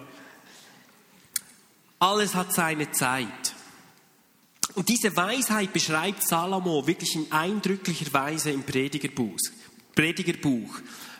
Alles 1.99 2.37
hat 2.37 2.53
seine 2.53 2.93
Zeit. 2.93 3.53
Und 4.77 4.89
diese 4.89 5.17
Weisheit 5.17 5.73
beschreibt 5.73 6.23
Salomo 6.23 6.87
wirklich 6.87 7.17
in 7.17 7.33
eindrücklicher 7.33 8.13
Weise 8.13 8.53
im 8.53 8.63
Predigerbuch. 8.63 9.41
Predigerbuch. 9.97 10.71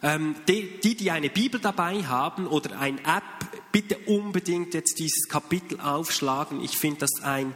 Ähm, 0.01 0.37
die, 0.47 0.79
die, 0.81 0.95
die 0.95 1.11
eine 1.11 1.31
Bibel 1.31 1.59
dabei 1.59 2.05
haben 2.05 2.47
oder 2.47 2.79
ein 2.79 2.99
App, 2.99 3.49
bitte 3.73 3.99
unbedingt 4.07 4.75
jetzt 4.75 5.01
dieses 5.01 5.29
Kapitel 5.29 5.81
aufschlagen. 5.81 6.63
Ich 6.63 6.79
finde 6.79 7.01
das 7.01 7.21
ein 7.25 7.53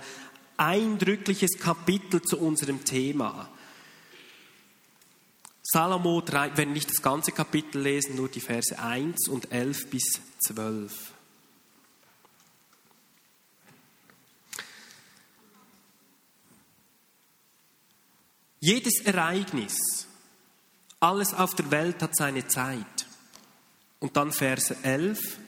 eindrückliches 0.59 1.59
Kapitel 1.59 2.21
zu 2.21 2.39
unserem 2.39 2.85
Thema. 2.85 3.49
Salomo, 5.63 6.23
wir 6.27 6.57
werden 6.57 6.73
nicht 6.73 6.91
das 6.91 7.03
ganze 7.03 7.33
Kapitel 7.33 7.83
lesen, 7.83 8.17
nur 8.17 8.29
die 8.29 8.41
Verse 8.41 8.79
1 8.79 9.29
und 9.29 9.53
11 9.53 9.91
bis 9.91 10.21
12. 10.47 11.13
Jedes 18.61 19.01
Ereignis, 19.03 19.77
alles 21.01 21.33
auf 21.33 21.55
der 21.55 21.71
Welt 21.71 22.03
hat 22.03 22.17
seine 22.17 22.49
Zeit. 22.49 23.07
Und 24.01 24.17
dann 24.17 24.33
Verse 24.33 24.77
11. 24.83 25.39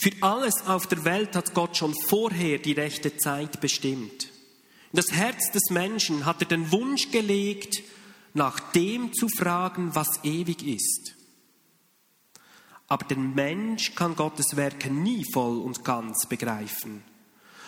Für 0.00 0.12
alles 0.20 0.66
auf 0.66 0.86
der 0.86 1.04
Welt 1.04 1.34
hat 1.34 1.54
Gott 1.54 1.76
schon 1.76 1.94
vorher 2.08 2.58
die 2.58 2.72
rechte 2.72 3.16
Zeit 3.16 3.60
bestimmt. 3.60 4.28
In 4.92 4.96
das 4.96 5.10
Herz 5.10 5.50
des 5.50 5.70
Menschen 5.70 6.24
hat 6.24 6.40
er 6.40 6.48
den 6.48 6.70
Wunsch 6.70 7.10
gelegt, 7.10 7.82
nach 8.32 8.60
dem 8.72 9.12
zu 9.12 9.28
fragen, 9.28 9.94
was 9.94 10.22
ewig 10.22 10.64
ist. 10.64 11.14
Aber 12.86 13.04
der 13.06 13.18
Mensch 13.18 13.94
kann 13.96 14.14
Gottes 14.14 14.56
Werke 14.56 14.90
nie 14.90 15.24
voll 15.32 15.58
und 15.58 15.84
ganz 15.84 16.26
begreifen. 16.26 17.02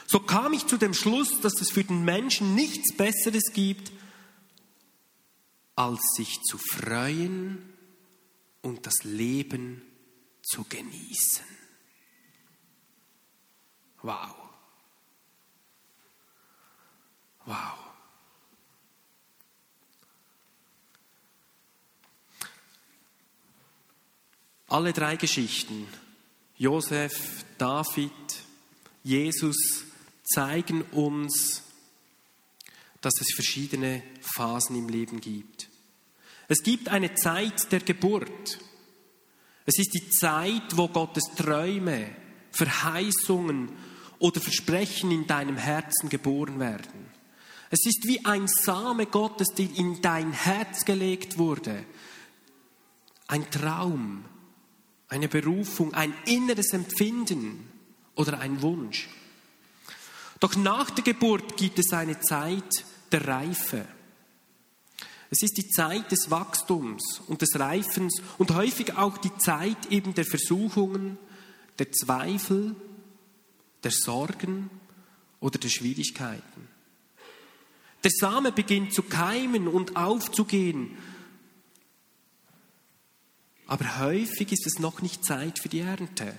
So 0.06 0.20
kam 0.20 0.52
ich 0.52 0.66
zu 0.66 0.76
dem 0.76 0.94
Schluss, 0.94 1.40
dass 1.40 1.60
es 1.60 1.70
für 1.70 1.84
den 1.84 2.04
Menschen 2.04 2.54
nichts 2.54 2.96
Besseres 2.96 3.52
gibt, 3.52 3.92
als 5.74 6.00
sich 6.16 6.40
zu 6.42 6.58
freuen 6.58 7.58
und 8.62 8.86
das 8.86 9.02
Leben 9.02 9.82
zu 10.42 10.64
genießen. 10.64 11.59
Wow. 14.02 14.34
Wow. 17.44 17.90
Alle 24.68 24.92
drei 24.92 25.16
Geschichten, 25.16 25.88
Josef, 26.56 27.44
David, 27.58 28.12
Jesus, 29.02 29.84
zeigen 30.22 30.82
uns, 30.92 31.62
dass 33.00 33.14
es 33.20 33.34
verschiedene 33.34 34.02
Phasen 34.20 34.76
im 34.76 34.88
Leben 34.88 35.20
gibt. 35.20 35.68
Es 36.46 36.62
gibt 36.62 36.88
eine 36.88 37.14
Zeit 37.14 37.72
der 37.72 37.80
Geburt. 37.80 38.58
Es 39.66 39.78
ist 39.78 39.92
die 39.94 40.08
Zeit, 40.10 40.76
wo 40.76 40.88
Gottes 40.88 41.24
Träume, 41.36 42.14
Verheißungen 42.52 43.70
oder 44.20 44.40
Versprechen 44.40 45.10
in 45.10 45.26
deinem 45.26 45.56
Herzen 45.56 46.08
geboren 46.08 46.60
werden. 46.60 47.10
Es 47.70 47.84
ist 47.86 48.06
wie 48.06 48.24
ein 48.24 48.46
Same 48.46 49.06
Gottes, 49.06 49.48
der 49.56 49.66
in 49.76 50.00
dein 50.02 50.32
Herz 50.32 50.84
gelegt 50.84 51.38
wurde. 51.38 51.84
Ein 53.26 53.50
Traum, 53.50 54.24
eine 55.08 55.28
Berufung, 55.28 55.94
ein 55.94 56.14
inneres 56.26 56.72
Empfinden 56.72 57.68
oder 58.14 58.40
ein 58.40 58.60
Wunsch. 58.62 59.08
Doch 60.38 60.56
nach 60.56 60.90
der 60.90 61.04
Geburt 61.04 61.56
gibt 61.56 61.78
es 61.78 61.92
eine 61.92 62.20
Zeit 62.20 62.84
der 63.12 63.26
Reife. 63.26 63.86
Es 65.30 65.42
ist 65.42 65.56
die 65.56 65.68
Zeit 65.68 66.10
des 66.10 66.30
Wachstums 66.30 67.22
und 67.28 67.40
des 67.40 67.58
Reifens 67.58 68.20
und 68.38 68.52
häufig 68.52 68.96
auch 68.96 69.16
die 69.16 69.36
Zeit 69.36 69.86
eben 69.90 70.12
der 70.14 70.24
Versuchungen, 70.24 71.18
der 71.78 71.92
Zweifel, 71.92 72.74
der 73.82 73.90
Sorgen 73.90 74.70
oder 75.40 75.58
der 75.58 75.68
Schwierigkeiten. 75.68 76.68
Der 78.02 78.10
Same 78.14 78.52
beginnt 78.52 78.94
zu 78.94 79.02
keimen 79.02 79.68
und 79.68 79.96
aufzugehen, 79.96 80.96
aber 83.70 84.00
häufig 84.00 84.50
ist 84.50 84.66
es 84.66 84.80
noch 84.80 85.00
nicht 85.00 85.24
Zeit 85.24 85.60
für 85.60 85.68
die 85.68 85.78
Ernte. 85.78 86.34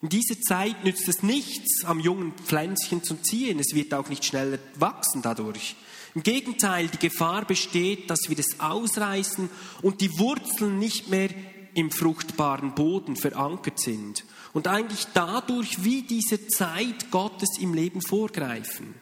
In 0.00 0.08
dieser 0.08 0.40
Zeit 0.40 0.84
nützt 0.84 1.06
es 1.06 1.22
nichts, 1.22 1.84
am 1.84 2.00
jungen 2.00 2.32
Pflänzchen 2.32 3.04
zu 3.04 3.16
ziehen. 3.16 3.58
Es 3.58 3.74
wird 3.74 3.92
auch 3.92 4.08
nicht 4.08 4.24
schneller 4.24 4.58
wachsen 4.76 5.20
dadurch. 5.20 5.76
Im 6.14 6.22
Gegenteil, 6.22 6.88
die 6.88 7.08
Gefahr 7.08 7.44
besteht, 7.44 8.08
dass 8.08 8.20
wir 8.28 8.38
es 8.38 8.58
ausreißen 8.58 9.50
und 9.82 10.00
die 10.00 10.18
Wurzeln 10.18 10.78
nicht 10.78 11.08
mehr 11.08 11.28
im 11.74 11.90
fruchtbaren 11.90 12.74
Boden 12.74 13.16
verankert 13.16 13.80
sind 13.80 14.24
und 14.52 14.66
eigentlich 14.68 15.06
dadurch 15.14 15.84
wie 15.84 16.02
diese 16.02 16.46
Zeit 16.48 17.10
Gottes 17.10 17.58
im 17.58 17.74
Leben 17.74 18.02
vorgreifen. 18.02 18.94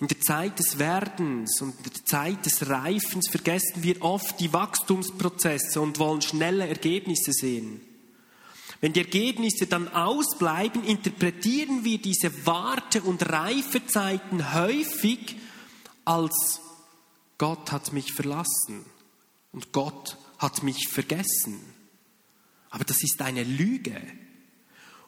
In 0.00 0.08
der 0.08 0.20
Zeit 0.20 0.58
des 0.58 0.78
Werdens 0.78 1.62
und 1.62 1.76
in 1.78 1.84
der 1.84 2.04
Zeit 2.04 2.44
des 2.44 2.68
Reifens 2.68 3.28
vergessen 3.30 3.82
wir 3.82 4.02
oft 4.02 4.38
die 4.40 4.52
Wachstumsprozesse 4.52 5.80
und 5.80 5.98
wollen 5.98 6.20
schnelle 6.20 6.66
Ergebnisse 6.66 7.32
sehen. 7.32 7.80
Wenn 8.80 8.92
die 8.92 9.00
Ergebnisse 9.00 9.66
dann 9.66 9.88
ausbleiben, 9.88 10.84
interpretieren 10.84 11.84
wir 11.84 11.98
diese 11.98 12.46
Warte- 12.46 13.02
und 13.02 13.30
Reifezeiten 13.30 14.52
häufig 14.52 15.36
als 16.04 16.60
Gott 17.38 17.72
hat 17.72 17.92
mich 17.92 18.12
verlassen 18.12 18.84
und 19.52 19.72
Gott 19.72 20.18
hat 20.44 20.62
mich 20.62 20.88
vergessen. 20.88 21.58
Aber 22.68 22.84
das 22.84 23.02
ist 23.02 23.22
eine 23.22 23.44
Lüge. 23.44 24.00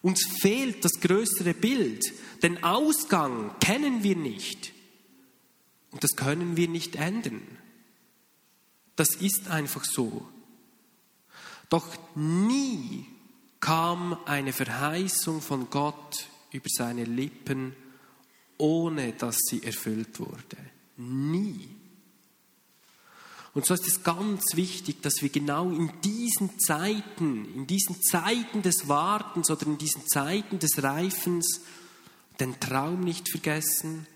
Uns 0.00 0.24
fehlt 0.24 0.84
das 0.84 0.92
größere 1.00 1.52
Bild. 1.52 2.02
Den 2.42 2.64
Ausgang 2.64 3.54
kennen 3.60 4.02
wir 4.02 4.16
nicht. 4.16 4.72
Und 5.90 6.02
das 6.02 6.16
können 6.16 6.56
wir 6.56 6.68
nicht 6.68 6.96
ändern. 6.96 7.42
Das 8.96 9.10
ist 9.16 9.48
einfach 9.48 9.84
so. 9.84 10.26
Doch 11.68 11.86
nie 12.14 13.04
kam 13.60 14.16
eine 14.24 14.52
Verheißung 14.52 15.42
von 15.42 15.68
Gott 15.68 16.28
über 16.52 16.68
seine 16.68 17.04
Lippen, 17.04 17.74
ohne 18.56 19.12
dass 19.12 19.36
sie 19.50 19.62
erfüllt 19.62 20.18
wurde. 20.18 20.56
Nie. 20.96 21.68
Und 23.56 23.64
so 23.64 23.72
ist 23.72 23.86
es 23.86 24.02
ganz 24.02 24.42
wichtig, 24.52 25.00
dass 25.00 25.22
wir 25.22 25.30
genau 25.30 25.70
in 25.70 25.90
diesen 26.04 26.60
Zeiten, 26.60 27.46
in 27.54 27.66
diesen 27.66 28.02
Zeiten 28.02 28.60
des 28.60 28.86
Wartens 28.86 29.50
oder 29.50 29.64
in 29.64 29.78
diesen 29.78 30.06
Zeiten 30.06 30.58
des 30.58 30.82
Reifens 30.82 31.62
den 32.38 32.60
Traum 32.60 33.00
nicht 33.00 33.30
vergessen 33.30 34.06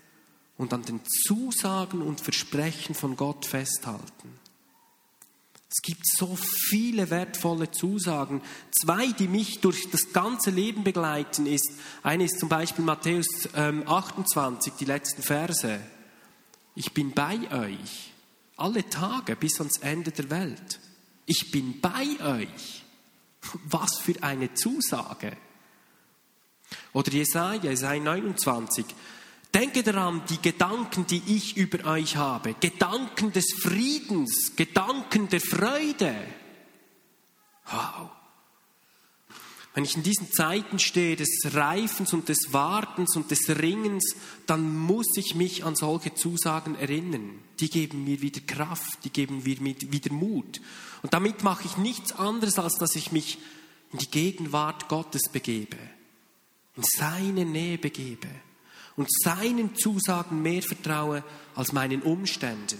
und 0.59 0.75
an 0.75 0.83
den 0.83 0.99
Zusagen 1.25 2.03
und 2.03 2.21
Versprechen 2.21 2.93
von 2.93 3.15
Gott 3.15 3.47
festhalten. 3.47 4.37
Es 5.71 5.81
gibt 5.81 6.05
so 6.05 6.37
viele 6.69 7.09
wertvolle 7.09 7.71
Zusagen. 7.71 8.43
Zwei, 8.69 9.07
die 9.07 9.27
mich 9.27 9.59
durch 9.59 9.89
das 9.89 10.13
ganze 10.13 10.51
Leben 10.51 10.83
begleiten, 10.83 11.47
ist, 11.47 11.71
eine 12.03 12.25
ist 12.25 12.39
zum 12.39 12.47
Beispiel 12.49 12.85
Matthäus 12.85 13.25
ähm, 13.55 13.87
28, 13.87 14.73
die 14.73 14.85
letzten 14.85 15.23
Verse. 15.23 15.79
Ich 16.75 16.93
bin 16.93 17.13
bei 17.13 17.39
euch 17.51 18.10
alle 18.61 18.87
Tage 18.89 19.35
bis 19.35 19.59
ans 19.59 19.77
Ende 19.79 20.11
der 20.11 20.29
Welt. 20.29 20.79
Ich 21.25 21.51
bin 21.51 21.81
bei 21.81 22.05
euch. 22.23 22.83
Was 23.65 23.97
für 23.97 24.21
eine 24.21 24.53
Zusage. 24.53 25.35
Oder 26.93 27.11
Jesaja, 27.11 27.63
Jesaja 27.63 28.01
29. 28.01 28.85
Denke 29.53 29.83
daran, 29.83 30.21
die 30.29 30.41
Gedanken, 30.41 31.05
die 31.07 31.21
ich 31.27 31.57
über 31.57 31.83
euch 31.85 32.15
habe, 32.15 32.53
Gedanken 32.53 33.33
des 33.33 33.53
Friedens, 33.61 34.55
Gedanken 34.55 35.27
der 35.27 35.41
Freude. 35.41 36.15
Wow. 37.65 38.11
Wenn 39.73 39.85
ich 39.85 39.95
in 39.95 40.03
diesen 40.03 40.29
Zeiten 40.31 40.79
stehe 40.79 41.15
des 41.15 41.29
Reifens 41.53 42.11
und 42.11 42.27
des 42.27 42.51
Wartens 42.51 43.15
und 43.15 43.31
des 43.31 43.47
Ringens, 43.47 44.15
dann 44.45 44.77
muss 44.77 45.07
ich 45.15 45.33
mich 45.33 45.63
an 45.63 45.77
solche 45.77 46.13
Zusagen 46.13 46.75
erinnern. 46.75 47.39
Die 47.61 47.69
geben 47.69 48.03
mir 48.03 48.21
wieder 48.21 48.41
Kraft, 48.41 49.05
die 49.05 49.11
geben 49.11 49.43
mir 49.43 49.59
wieder 49.61 50.11
Mut. 50.11 50.59
Und 51.03 51.13
damit 51.13 51.43
mache 51.43 51.65
ich 51.65 51.77
nichts 51.77 52.11
anderes, 52.11 52.59
als 52.59 52.75
dass 52.75 52.95
ich 52.95 53.13
mich 53.13 53.37
in 53.93 53.99
die 53.99 54.11
Gegenwart 54.11 54.89
Gottes 54.89 55.29
begebe, 55.31 55.77
in 56.75 56.83
seine 56.83 57.45
Nähe 57.45 57.77
begebe 57.77 58.27
und 58.97 59.07
seinen 59.23 59.75
Zusagen 59.75 60.41
mehr 60.41 60.61
vertraue 60.61 61.23
als 61.55 61.71
meinen 61.71 62.01
Umständen. 62.01 62.77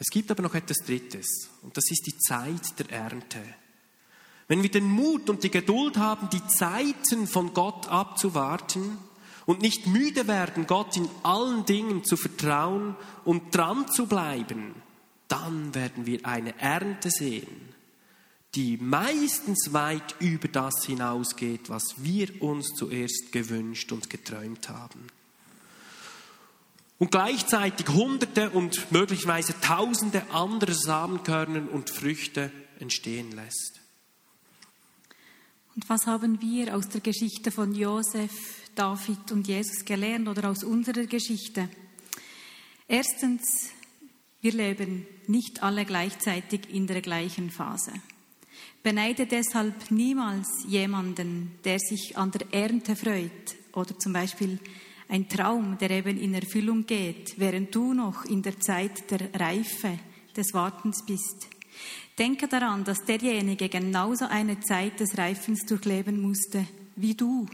Es 0.00 0.08
gibt 0.08 0.30
aber 0.30 0.42
noch 0.42 0.54
etwas 0.54 0.78
Drittes 0.78 1.48
und 1.62 1.76
das 1.76 1.90
ist 1.90 2.06
die 2.06 2.16
Zeit 2.18 2.78
der 2.78 2.90
Ernte. 2.90 3.42
Wenn 4.48 4.62
wir 4.62 4.70
den 4.70 4.86
Mut 4.86 5.28
und 5.28 5.44
die 5.44 5.50
Geduld 5.50 5.98
haben, 5.98 6.30
die 6.30 6.46
Zeiten 6.46 7.26
von 7.26 7.52
Gott 7.52 7.88
abzuwarten 7.88 8.98
und 9.44 9.60
nicht 9.60 9.86
müde 9.86 10.26
werden, 10.26 10.66
Gott 10.66 10.96
in 10.96 11.08
allen 11.22 11.66
Dingen 11.66 12.02
zu 12.02 12.16
vertrauen 12.16 12.96
und 13.24 13.54
dran 13.54 13.86
zu 13.88 14.06
bleiben, 14.06 14.74
dann 15.28 15.74
werden 15.74 16.06
wir 16.06 16.24
eine 16.24 16.58
Ernte 16.58 17.10
sehen, 17.10 17.74
die 18.54 18.78
meistens 18.78 19.74
weit 19.74 20.16
über 20.18 20.48
das 20.48 20.86
hinausgeht, 20.86 21.68
was 21.68 21.82
wir 21.98 22.42
uns 22.42 22.68
zuerst 22.74 23.30
gewünscht 23.32 23.92
und 23.92 24.08
geträumt 24.08 24.70
haben. 24.70 25.08
Und 26.98 27.10
gleichzeitig 27.10 27.86
Hunderte 27.88 28.48
und 28.50 28.90
möglicherweise 28.90 29.60
Tausende 29.60 30.22
andere 30.32 30.72
Samenkörner 30.72 31.70
und 31.70 31.90
Früchte 31.90 32.50
entstehen 32.80 33.30
lässt. 33.32 33.77
Und 35.78 35.88
was 35.88 36.08
haben 36.08 36.42
wir 36.42 36.74
aus 36.74 36.88
der 36.88 37.00
Geschichte 37.00 37.52
von 37.52 37.72
Josef, 37.72 38.32
David 38.74 39.30
und 39.30 39.46
Jesus 39.46 39.84
gelernt 39.84 40.26
oder 40.26 40.50
aus 40.50 40.64
unserer 40.64 41.04
Geschichte? 41.04 41.68
Erstens, 42.88 43.70
wir 44.40 44.50
leben 44.54 45.06
nicht 45.28 45.62
alle 45.62 45.84
gleichzeitig 45.84 46.62
in 46.68 46.88
der 46.88 47.00
gleichen 47.00 47.50
Phase. 47.50 47.92
Beneide 48.82 49.26
deshalb 49.26 49.92
niemals 49.92 50.48
jemanden, 50.66 51.52
der 51.62 51.78
sich 51.78 52.16
an 52.16 52.32
der 52.32 52.52
Ernte 52.52 52.96
freut 52.96 53.54
oder 53.72 53.96
zum 54.00 54.12
Beispiel 54.12 54.58
ein 55.08 55.28
Traum, 55.28 55.78
der 55.78 55.92
eben 55.92 56.18
in 56.18 56.34
Erfüllung 56.34 56.86
geht, 56.86 57.38
während 57.38 57.72
du 57.72 57.94
noch 57.94 58.24
in 58.24 58.42
der 58.42 58.58
Zeit 58.58 59.08
der 59.12 59.32
Reife 59.32 59.96
des 60.36 60.52
Wartens 60.54 61.06
bist. 61.06 61.46
Denke 62.18 62.48
daran, 62.48 62.84
dass 62.84 63.04
derjenige 63.04 63.68
genauso 63.68 64.26
eine 64.26 64.60
Zeit 64.60 65.00
des 65.00 65.16
Reifens 65.16 65.66
durchleben 65.66 66.20
musste 66.20 66.66
wie 66.96 67.14
du, 67.14 67.46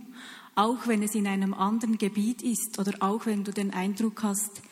auch 0.55 0.87
wenn 0.87 1.03
es 1.03 1.15
in 1.15 1.27
einem 1.27 1.53
anderen 1.53 1.99
Gebiet 1.99 2.43
ist 2.43 2.79
oder 2.79 2.95
auch 3.01 3.27
wenn 3.27 3.45
du 3.45 3.53
den 3.53 3.73
Eindruck 3.73 4.23
hast, 4.23 4.63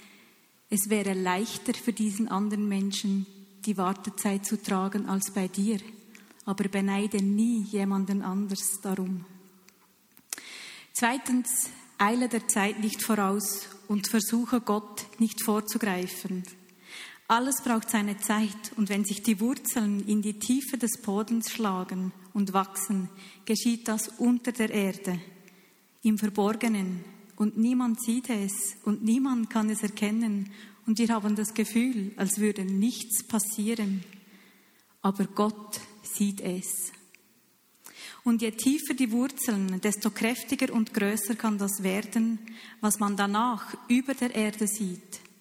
es 0.70 0.88
wäre 0.88 1.12
leichter 1.12 1.74
für 1.74 1.92
diesen 1.92 2.28
anderen 2.28 2.68
Menschen 2.68 3.26
die 3.66 3.76
Wartezeit 3.76 4.46
zu 4.46 4.60
tragen 4.60 5.08
als 5.08 5.32
bei 5.32 5.48
dir 5.48 5.78
aber 6.44 6.68
beneide 6.68 7.22
nie 7.22 7.62
jemanden 7.62 8.22
anders 8.22 8.80
darum. 8.82 9.24
Zweitens, 10.92 11.70
eile 11.98 12.28
der 12.28 12.48
Zeit 12.48 12.80
nicht 12.80 13.02
voraus 13.02 13.68
und 13.88 14.08
versuche 14.08 14.60
Gott 14.60 15.06
nicht 15.18 15.42
vorzugreifen. 15.42 16.42
Alles 17.32 17.62
braucht 17.62 17.88
seine 17.88 18.18
Zeit 18.18 18.74
und 18.76 18.90
wenn 18.90 19.06
sich 19.06 19.22
die 19.22 19.40
Wurzeln 19.40 20.06
in 20.06 20.20
die 20.20 20.38
Tiefe 20.38 20.76
des 20.76 21.00
Bodens 21.00 21.50
schlagen 21.50 22.12
und 22.34 22.52
wachsen, 22.52 23.08
geschieht 23.46 23.88
das 23.88 24.08
unter 24.18 24.52
der 24.52 24.68
Erde, 24.68 25.18
im 26.02 26.18
Verborgenen 26.18 27.02
und 27.36 27.56
niemand 27.56 28.02
sieht 28.02 28.28
es 28.28 28.76
und 28.84 29.02
niemand 29.02 29.48
kann 29.48 29.70
es 29.70 29.82
erkennen 29.82 30.50
und 30.84 30.98
wir 30.98 31.08
haben 31.08 31.34
das 31.34 31.54
Gefühl, 31.54 32.12
als 32.18 32.38
würde 32.38 32.66
nichts 32.66 33.26
passieren. 33.26 34.04
Aber 35.00 35.24
Gott 35.24 35.80
sieht 36.02 36.42
es. 36.42 36.92
Und 38.24 38.42
je 38.42 38.50
tiefer 38.50 38.92
die 38.92 39.10
Wurzeln, 39.10 39.80
desto 39.80 40.10
kräftiger 40.10 40.70
und 40.70 40.92
größer 40.92 41.34
kann 41.36 41.56
das 41.56 41.82
werden, 41.82 42.40
was 42.82 42.98
man 42.98 43.16
danach 43.16 43.74
über 43.88 44.12
der 44.12 44.34
Erde 44.34 44.66
sieht. 44.66 45.31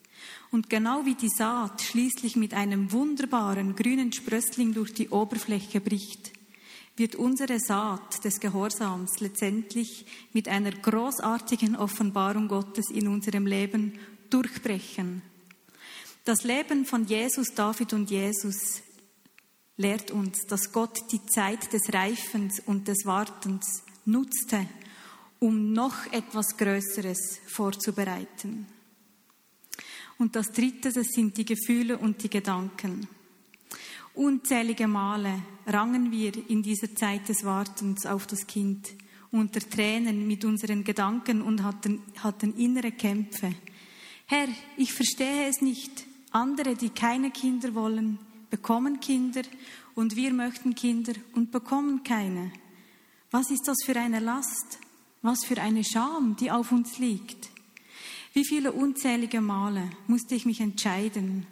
Und 0.52 0.70
genau 0.70 1.06
wie 1.06 1.16
die 1.16 1.30
Saat 1.30 1.82
schließlich 1.82 2.36
mit 2.36 2.54
einem 2.54 2.92
wunderbaren 2.92 3.74
grünen 3.76 4.12
Sprössling 4.12 4.74
durch 4.74 4.94
die 4.94 5.10
Oberfläche 5.10 5.80
bricht, 5.80 6.34
wird 6.98 7.16
unsere 7.16 7.58
Saat 7.60 8.26
des 8.26 8.42
Gehorsams 8.42 9.22
letztendlich 9.22 10.06
mit 10.34 10.50
einer 10.50 10.72
großartigen 10.72 11.78
Offenbarung 11.78 12.50
Gottes 12.50 12.92
in 12.92 13.08
unserem 13.08 13.48
Leben 13.48 13.98
durchbrechen. 14.30 15.22
Das 16.26 16.44
Leben 16.44 16.86
von 16.86 17.06
Jesus, 17.06 17.54
David 17.56 17.94
und 17.94 18.12
Jesus 18.12 18.82
lehrt 19.78 20.12
uns, 20.12 20.46
dass 20.48 20.72
Gott 20.72 21.00
die 21.12 21.26
Zeit 21.26 21.72
des 21.72 21.94
Reifens 21.94 22.62
und 22.66 22.90
des 22.90 23.06
Wartens 23.06 23.84
nutzte, 24.06 24.68
um 25.40 25.72
noch 25.72 26.12
etwas 26.12 26.58
Größeres 26.58 27.40
vorzubereiten. 27.48 28.68
Und 30.22 30.36
das 30.36 30.52
Dritte, 30.52 30.92
das 30.92 31.08
sind 31.08 31.36
die 31.36 31.46
Gefühle 31.46 31.98
und 31.98 32.22
die 32.22 32.30
Gedanken. 32.30 33.08
Unzählige 34.14 34.88
Male 34.88 35.42
rangen 35.66 36.12
wir 36.12 36.48
in 36.48 36.62
dieser 36.62 36.94
Zeit 36.94 37.28
des 37.28 37.44
Wartens 37.44 38.06
auf 38.06 38.28
das 38.28 38.46
Kind 38.46 38.94
unter 39.32 39.60
Tränen 39.62 40.28
mit 40.28 40.46
unseren 40.46 40.84
Gedanken 40.84 41.42
und 41.42 41.64
hatten, 41.64 42.04
hatten 42.20 42.56
innere 42.56 42.92
Kämpfe. 42.92 43.56
Herr, 44.28 44.48
ich 44.78 44.94
verstehe 44.94 45.48
es 45.48 45.60
nicht. 45.60 46.06
Andere, 46.30 46.76
die 46.76 46.90
keine 46.90 47.32
Kinder 47.32 47.74
wollen, 47.74 48.20
bekommen 48.52 49.00
Kinder 49.00 49.42
und 49.96 50.16
wir 50.16 50.32
möchten 50.34 50.76
Kinder 50.76 51.14
und 51.34 51.52
bekommen 51.52 52.04
keine. 52.04 52.52
Was 53.32 53.50
ist 53.50 53.68
das 53.68 53.78
für 53.84 53.96
eine 53.96 54.20
Last? 54.20 54.78
Was 55.24 55.44
für 55.46 55.60
eine 55.60 55.84
Scham, 55.84 56.36
die 56.36 56.52
auf 56.52 56.72
uns 56.72 57.00
liegt? 57.00 57.51
Wie 58.34 58.46
viele 58.46 58.72
unzählige 58.72 59.42
Male 59.42 59.90
musste 60.08 60.36
ich 60.36 60.46
mich 60.46 60.62
entscheiden, 60.62 61.46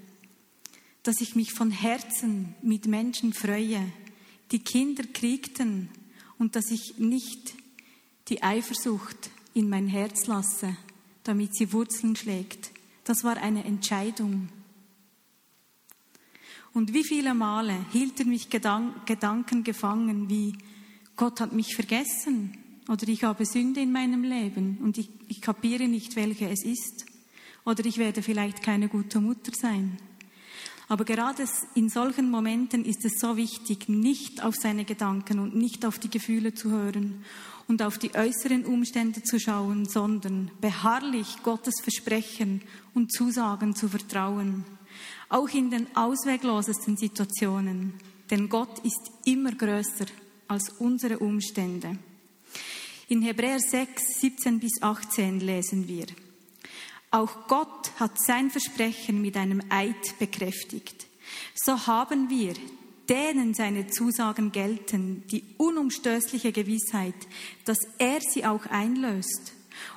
dass 1.04 1.20
ich 1.20 1.36
mich 1.36 1.52
von 1.54 1.72
Herzen 1.72 2.56
mit 2.62 2.88
Menschen 2.88 3.34
freue, 3.34 3.92
die 4.52 4.60
Kinder 4.60 5.04
kriegten 5.04 5.90
und 6.38 6.56
dass 6.56 6.72
ich 6.72 6.98
nicht 6.98 7.54
die 8.30 8.44
Eifersucht 8.44 9.30
in 9.54 9.70
mein 9.70 9.88
Herz 9.88 10.28
lasse, 10.28 10.78
damit 11.24 11.56
sie 11.56 11.74
Wurzeln 11.74 12.16
schlägt. 12.16 12.72
Das 13.04 13.24
war 13.24 13.38
eine 13.38 13.66
Entscheidung. 13.66 14.48
Und 16.74 16.94
wie 16.94 17.04
viele 17.04 17.34
Male 17.34 17.86
hielten 17.92 18.30
mich 18.30 18.50
Gedanken 18.50 19.64
gefangen 19.64 20.30
wie, 20.30 20.56
Gott 21.18 21.42
hat 21.42 21.52
mich 21.52 21.76
vergessen 21.76 22.59
oder 22.90 23.08
ich 23.08 23.24
habe 23.24 23.46
Sünde 23.46 23.80
in 23.80 23.94
meinem 23.94 24.24
Leben 24.24 24.80
und 24.84 24.98
ich, 24.98 25.10
ich 25.30 25.40
kapiere 25.40 25.88
nicht, 25.88 26.18
welche 26.18 26.50
es 26.50 26.66
ist 26.66 27.06
oder 27.64 27.86
ich 27.86 27.98
werde 27.98 28.22
vielleicht 28.22 28.62
keine 28.62 28.90
gute 28.90 29.22
Mutter 29.22 29.54
sein. 29.56 29.98
Aber 30.90 31.06
gerade 31.06 31.46
in 31.76 31.88
solchen 31.88 32.30
Momenten 32.30 32.84
ist 32.84 33.06
es 33.06 33.20
so 33.20 33.38
wichtig, 33.38 33.88
nicht 33.88 34.44
auf 34.44 34.56
seine 34.56 34.84
Gedanken 34.84 35.40
und 35.40 35.56
nicht 35.56 35.86
auf 35.86 36.00
die 36.00 36.10
Gefühle 36.10 36.54
zu 36.54 36.72
hören 36.72 37.24
und 37.68 37.82
auf 37.82 37.98
die 38.00 38.16
äußeren 38.16 38.66
Umstände 38.66 39.24
zu 39.24 39.40
schauen, 39.40 39.86
sondern 39.86 40.52
beharrlich 40.60 41.38
Gottes 41.44 41.76
Versprechen 41.82 42.64
und 42.94 43.14
Zusagen 43.14 43.76
zu 43.76 43.88
vertrauen 43.88 44.66
auch 45.30 45.50
in 45.50 45.70
den 45.70 45.96
ausweglosesten 45.96 46.98
Situationen. 46.98 47.94
Denn 48.30 48.50
Gott 48.50 48.80
ist 48.80 49.12
immer 49.26 49.52
größer 49.52 50.06
als 50.48 50.70
unsere 50.80 51.20
Umstände. 51.20 51.98
In 53.12 53.24
Hebräer 53.24 53.60
6, 53.60 54.22
17 54.22 54.60
bis 54.60 54.84
18 54.84 55.40
lesen 55.40 55.88
wir. 55.88 56.06
Auch 57.10 57.48
Gott 57.48 57.90
hat 58.00 58.22
sein 58.22 58.52
Versprechen 58.52 59.20
mit 59.20 59.36
einem 59.36 59.64
Eid 59.70 60.20
bekräftigt. 60.20 61.08
So 61.56 61.88
haben 61.88 62.30
wir, 62.30 62.54
denen 63.10 63.56
seine 63.56 63.88
Zusagen 63.88 64.52
gelten, 64.52 65.24
die 65.32 65.44
unumstößliche 65.58 66.52
Gewissheit, 66.52 67.16
dass 67.66 67.80
er 67.98 68.22
sie 68.22 68.46
auch 68.46 68.68
einlöst. 68.68 69.54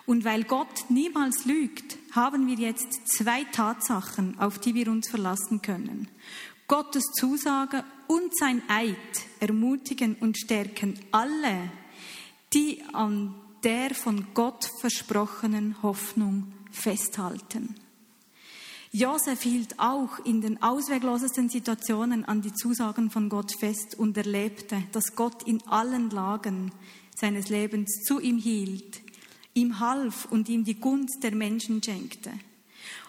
Und 0.06 0.24
weil 0.24 0.44
Gott 0.44 0.86
niemals 0.88 1.44
lügt, 1.44 1.98
haben 2.12 2.46
wir 2.46 2.56
jetzt 2.56 3.06
zwei 3.08 3.44
Tatsachen, 3.44 4.38
auf 4.38 4.58
die 4.58 4.74
wir 4.74 4.88
uns 4.88 5.10
verlassen 5.10 5.60
können. 5.60 6.08
Gottes 6.66 7.04
Zusage 7.12 7.84
und 8.06 8.34
sein 8.34 8.62
Eid 8.68 8.96
ermutigen 9.38 10.16
und 10.18 10.38
stärken 10.38 10.98
alle, 11.10 11.70
die 12.52 12.82
an 12.92 13.34
der 13.64 13.94
von 13.94 14.26
Gott 14.34 14.68
versprochenen 14.80 15.82
Hoffnung 15.82 16.52
festhalten. 16.70 17.74
Josef 18.94 19.42
hielt 19.42 19.78
auch 19.78 20.18
in 20.24 20.42
den 20.42 20.62
ausweglosesten 20.62 21.48
Situationen 21.48 22.26
an 22.26 22.42
die 22.42 22.52
Zusagen 22.52 23.10
von 23.10 23.30
Gott 23.30 23.52
fest 23.58 23.98
und 23.98 24.16
erlebte, 24.18 24.82
dass 24.92 25.16
Gott 25.16 25.44
in 25.44 25.66
allen 25.66 26.10
Lagen 26.10 26.72
seines 27.16 27.48
Lebens 27.48 28.02
zu 28.04 28.20
ihm 28.20 28.36
hielt, 28.36 29.00
ihm 29.54 29.80
half 29.80 30.26
und 30.26 30.48
ihm 30.50 30.64
die 30.64 30.78
Gunst 30.78 31.22
der 31.22 31.34
Menschen 31.34 31.82
schenkte. 31.82 32.32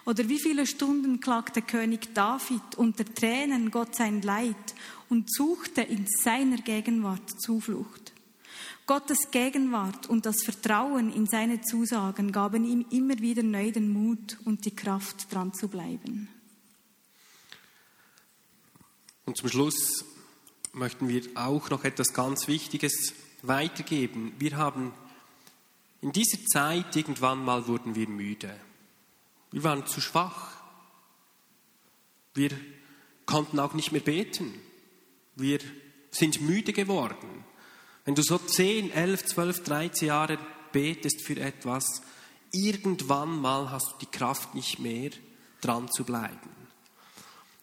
Oder 0.06 0.28
wie 0.28 0.38
viele 0.38 0.66
Stunden 0.66 1.20
klagte 1.20 1.62
König 1.62 2.14
David 2.14 2.76
unter 2.76 3.04
Tränen 3.04 3.70
Gott 3.70 3.94
sein 3.94 4.22
Leid 4.22 4.74
und 5.08 5.32
suchte 5.32 5.82
in 5.82 6.06
seiner 6.06 6.58
Gegenwart 6.58 7.40
Zuflucht. 7.40 8.03
Gottes 8.86 9.30
Gegenwart 9.30 10.08
und 10.08 10.26
das 10.26 10.42
Vertrauen 10.42 11.12
in 11.12 11.26
seine 11.26 11.62
Zusagen 11.62 12.32
gaben 12.32 12.64
ihm 12.64 12.84
immer 12.90 13.18
wieder 13.18 13.42
neu 13.42 13.72
den 13.72 13.90
Mut 13.90 14.38
und 14.44 14.66
die 14.66 14.76
Kraft, 14.76 15.32
dran 15.32 15.54
zu 15.54 15.68
bleiben. 15.68 16.28
Und 19.24 19.38
zum 19.38 19.48
Schluss 19.48 20.04
möchten 20.74 21.08
wir 21.08 21.22
auch 21.34 21.70
noch 21.70 21.84
etwas 21.84 22.12
ganz 22.12 22.46
Wichtiges 22.46 23.14
weitergeben. 23.42 24.34
Wir 24.38 24.56
haben 24.56 24.92
in 26.02 26.12
dieser 26.12 26.38
Zeit 26.52 26.94
irgendwann 26.94 27.42
mal 27.42 27.66
wurden 27.66 27.94
wir 27.94 28.08
müde. 28.08 28.54
Wir 29.50 29.64
waren 29.64 29.86
zu 29.86 30.02
schwach. 30.02 30.62
Wir 32.34 32.50
konnten 33.24 33.58
auch 33.58 33.72
nicht 33.72 33.92
mehr 33.92 34.02
beten. 34.02 34.52
Wir 35.36 35.60
sind 36.10 36.42
müde 36.42 36.74
geworden. 36.74 37.44
Wenn 38.04 38.14
du 38.14 38.22
so 38.22 38.38
10, 38.38 38.90
11, 38.90 39.24
12, 39.26 39.62
13 39.64 40.08
Jahre 40.08 40.38
betest 40.72 41.22
für 41.22 41.38
etwas, 41.40 42.02
irgendwann 42.52 43.40
mal 43.40 43.70
hast 43.70 43.92
du 43.92 43.98
die 44.02 44.10
Kraft 44.10 44.54
nicht 44.54 44.78
mehr, 44.78 45.10
dran 45.60 45.90
zu 45.90 46.04
bleiben. 46.04 46.50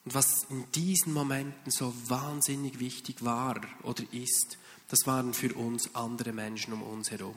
Und 0.04 0.16
was 0.16 0.46
in 0.50 0.66
diesen 0.74 1.14
Momenten 1.14 1.72
so 1.72 1.94
wahnsinnig 2.08 2.80
wichtig 2.80 3.24
war 3.24 3.62
oder 3.84 4.04
ist, 4.12 4.58
das 4.88 5.06
waren 5.06 5.34
für 5.34 5.54
uns 5.54 5.94
andere 5.96 6.34
Menschen 6.34 6.74
um 6.74 6.82
uns 6.82 7.12
herum, 7.12 7.36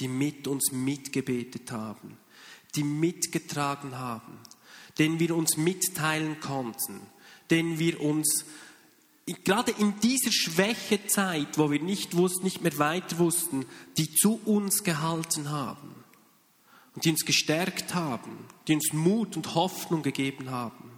die 0.00 0.08
mit 0.08 0.48
uns 0.48 0.72
mitgebetet 0.72 1.70
haben, 1.70 2.18
die 2.74 2.82
mitgetragen 2.82 3.96
haben, 3.98 4.40
denen 4.98 5.20
wir 5.20 5.36
uns 5.36 5.56
mitteilen 5.56 6.40
konnten, 6.40 7.00
denen 7.50 7.78
wir 7.78 8.00
uns 8.00 8.44
gerade 9.26 9.72
in 9.72 9.98
dieser 10.00 10.32
Schwächezeit, 10.32 11.58
wo 11.58 11.70
wir 11.70 11.80
nicht 11.80 12.16
wussten, 12.16 12.44
nicht 12.44 12.62
mehr 12.62 12.76
weiter 12.78 13.18
wussten, 13.18 13.66
die 13.96 14.12
zu 14.12 14.40
uns 14.44 14.82
gehalten 14.82 15.50
haben 15.50 15.94
und 16.94 17.04
die 17.04 17.10
uns 17.10 17.24
gestärkt 17.24 17.94
haben, 17.94 18.46
die 18.66 18.74
uns 18.74 18.92
Mut 18.92 19.36
und 19.36 19.54
Hoffnung 19.54 20.02
gegeben 20.02 20.50
haben. 20.50 20.90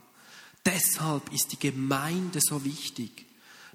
Deshalb 0.65 1.33
ist 1.33 1.53
die 1.53 1.59
Gemeinde 1.59 2.41
so 2.43 2.65
wichtig. 2.65 3.27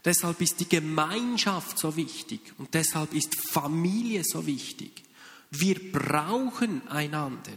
Deshalb 0.04 0.42
ist 0.42 0.60
die 0.60 0.70
Gemeinschaft 0.70 1.78
so 1.78 1.96
wichtig 1.96 2.40
und 2.58 2.74
deshalb 2.74 3.14
ist 3.14 3.36
Familie 3.36 4.24
so 4.24 4.46
wichtig. 4.48 5.04
Wir 5.52 5.92
brauchen 5.92 6.88
einander. 6.88 7.52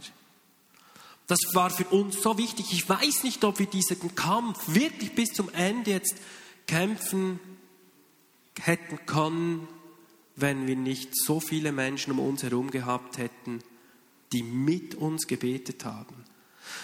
Das 1.27 1.39
war 1.53 1.69
für 1.69 1.85
uns 1.85 2.21
so 2.21 2.37
wichtig. 2.37 2.73
Ich 2.73 2.87
weiß 2.87 3.23
nicht, 3.23 3.43
ob 3.45 3.59
wir 3.59 3.65
diesen 3.65 4.13
Kampf 4.13 4.59
wirklich 4.67 5.15
bis 5.15 5.29
zum 5.29 5.49
Ende 5.53 5.91
jetzt 5.91 6.15
kämpfen 6.67 7.39
hätten 8.59 9.05
können, 9.05 9.67
wenn 10.35 10.67
wir 10.67 10.75
nicht 10.75 11.15
so 11.15 11.39
viele 11.39 11.71
Menschen 11.71 12.11
um 12.11 12.19
uns 12.19 12.43
herum 12.43 12.71
gehabt 12.71 13.17
hätten, 13.17 13.59
die 14.31 14.43
mit 14.43 14.95
uns 14.95 15.27
gebetet 15.27 15.85
haben. 15.85 16.15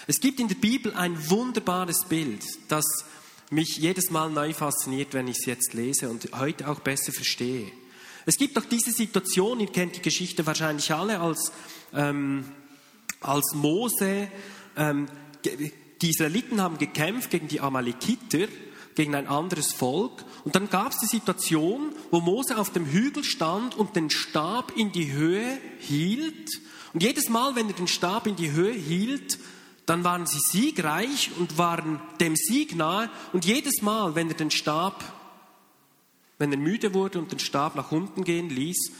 Es 0.06 0.20
gibt 0.20 0.40
in 0.40 0.48
der 0.48 0.56
Bibel 0.56 0.94
ein 0.94 1.30
wunderbares 1.30 2.04
Bild, 2.08 2.44
das 2.68 2.84
mich 3.50 3.78
jedes 3.78 4.10
Mal 4.10 4.30
neu 4.30 4.52
fasziniert, 4.52 5.14
wenn 5.14 5.26
ich 5.26 5.38
es 5.40 5.46
jetzt 5.46 5.74
lese 5.74 6.08
und 6.08 6.28
heute 6.38 6.68
auch 6.68 6.80
besser 6.80 7.12
verstehe. 7.12 7.70
Es 8.26 8.36
gibt 8.36 8.56
auch 8.58 8.64
diese 8.64 8.92
Situation, 8.92 9.60
ihr 9.60 9.72
kennt 9.72 9.96
die 9.96 10.02
Geschichte 10.02 10.46
wahrscheinlich 10.46 10.92
alle, 10.92 11.20
als, 11.20 11.50
ähm, 11.92 12.44
als 13.20 13.54
Mose, 13.54 14.30
ähm, 14.76 15.08
die 16.02 16.10
Israeliten 16.10 16.60
haben 16.60 16.78
gekämpft 16.78 17.30
gegen 17.30 17.48
die 17.48 17.60
Amalekiter 17.60 18.46
gegen 18.94 19.14
ein 19.14 19.26
anderes 19.26 19.72
Volk. 19.72 20.24
Und 20.44 20.54
dann 20.54 20.68
gab 20.68 20.92
es 20.92 20.98
die 20.98 21.06
Situation, 21.06 21.92
wo 22.10 22.20
Mose 22.20 22.58
auf 22.58 22.70
dem 22.70 22.86
Hügel 22.86 23.24
stand 23.24 23.76
und 23.76 23.96
den 23.96 24.10
Stab 24.10 24.76
in 24.76 24.92
die 24.92 25.12
Höhe 25.12 25.58
hielt. 25.78 26.50
Und 26.92 27.02
jedes 27.02 27.28
Mal, 27.28 27.54
wenn 27.56 27.68
er 27.68 27.74
den 27.74 27.88
Stab 27.88 28.26
in 28.26 28.36
die 28.36 28.52
Höhe 28.52 28.74
hielt, 28.74 29.38
dann 29.86 30.04
waren 30.04 30.26
sie 30.26 30.38
siegreich 30.38 31.30
und 31.38 31.58
waren 31.58 32.00
dem 32.20 32.36
Sieg 32.36 32.76
nahe. 32.76 33.10
Und 33.32 33.44
jedes 33.44 33.82
Mal, 33.82 34.14
wenn 34.14 34.28
er 34.28 34.36
den 34.36 34.50
Stab, 34.50 35.02
wenn 36.38 36.52
er 36.52 36.58
müde 36.58 36.94
wurde 36.94 37.18
und 37.18 37.32
den 37.32 37.38
Stab 37.38 37.76
nach 37.76 37.92
unten 37.92 38.24
gehen 38.24 38.50
ließ, 38.50 38.92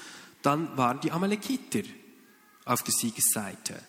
dann 0.42 0.76
waren 0.76 1.00
die 1.00 1.12
Amalekiter 1.12 1.82
auf 2.64 2.82
der 2.82 2.92
Siegesseite. 2.92 3.80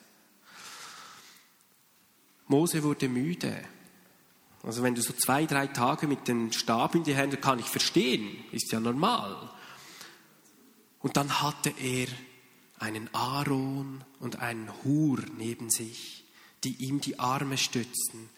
Mose 2.48 2.84
wurde 2.84 3.08
müde. 3.08 3.64
Also 4.64 4.84
wenn 4.84 4.96
du 4.96 5.02
so 5.02 5.14
zwei, 5.14 5.46
drei 5.46 5.68
Tage 5.68 6.08
mit 6.08 6.28
dem 6.28 6.52
Stab 6.52 6.96
in 6.96 7.04
die 7.04 7.16
Hände, 7.16 7.38
kann 7.38 7.60
ich 7.60 7.66
verstehen, 7.66 8.44
ist 8.52 8.72
ja 8.72 8.80
normal. 8.80 9.50
Und 11.00 11.18
dann 11.18 11.42
hatte 11.42 11.74
er 11.82 12.08
einen 12.80 13.10
Aaron 13.14 14.04
und 14.20 14.40
einen 14.40 14.70
Hur 14.84 15.20
neben 15.38 15.70
sich, 15.70 16.26
die 16.64 16.76
ihm 16.86 17.02
die 17.02 17.20
Arme 17.20 17.58
stützten, 17.58 18.30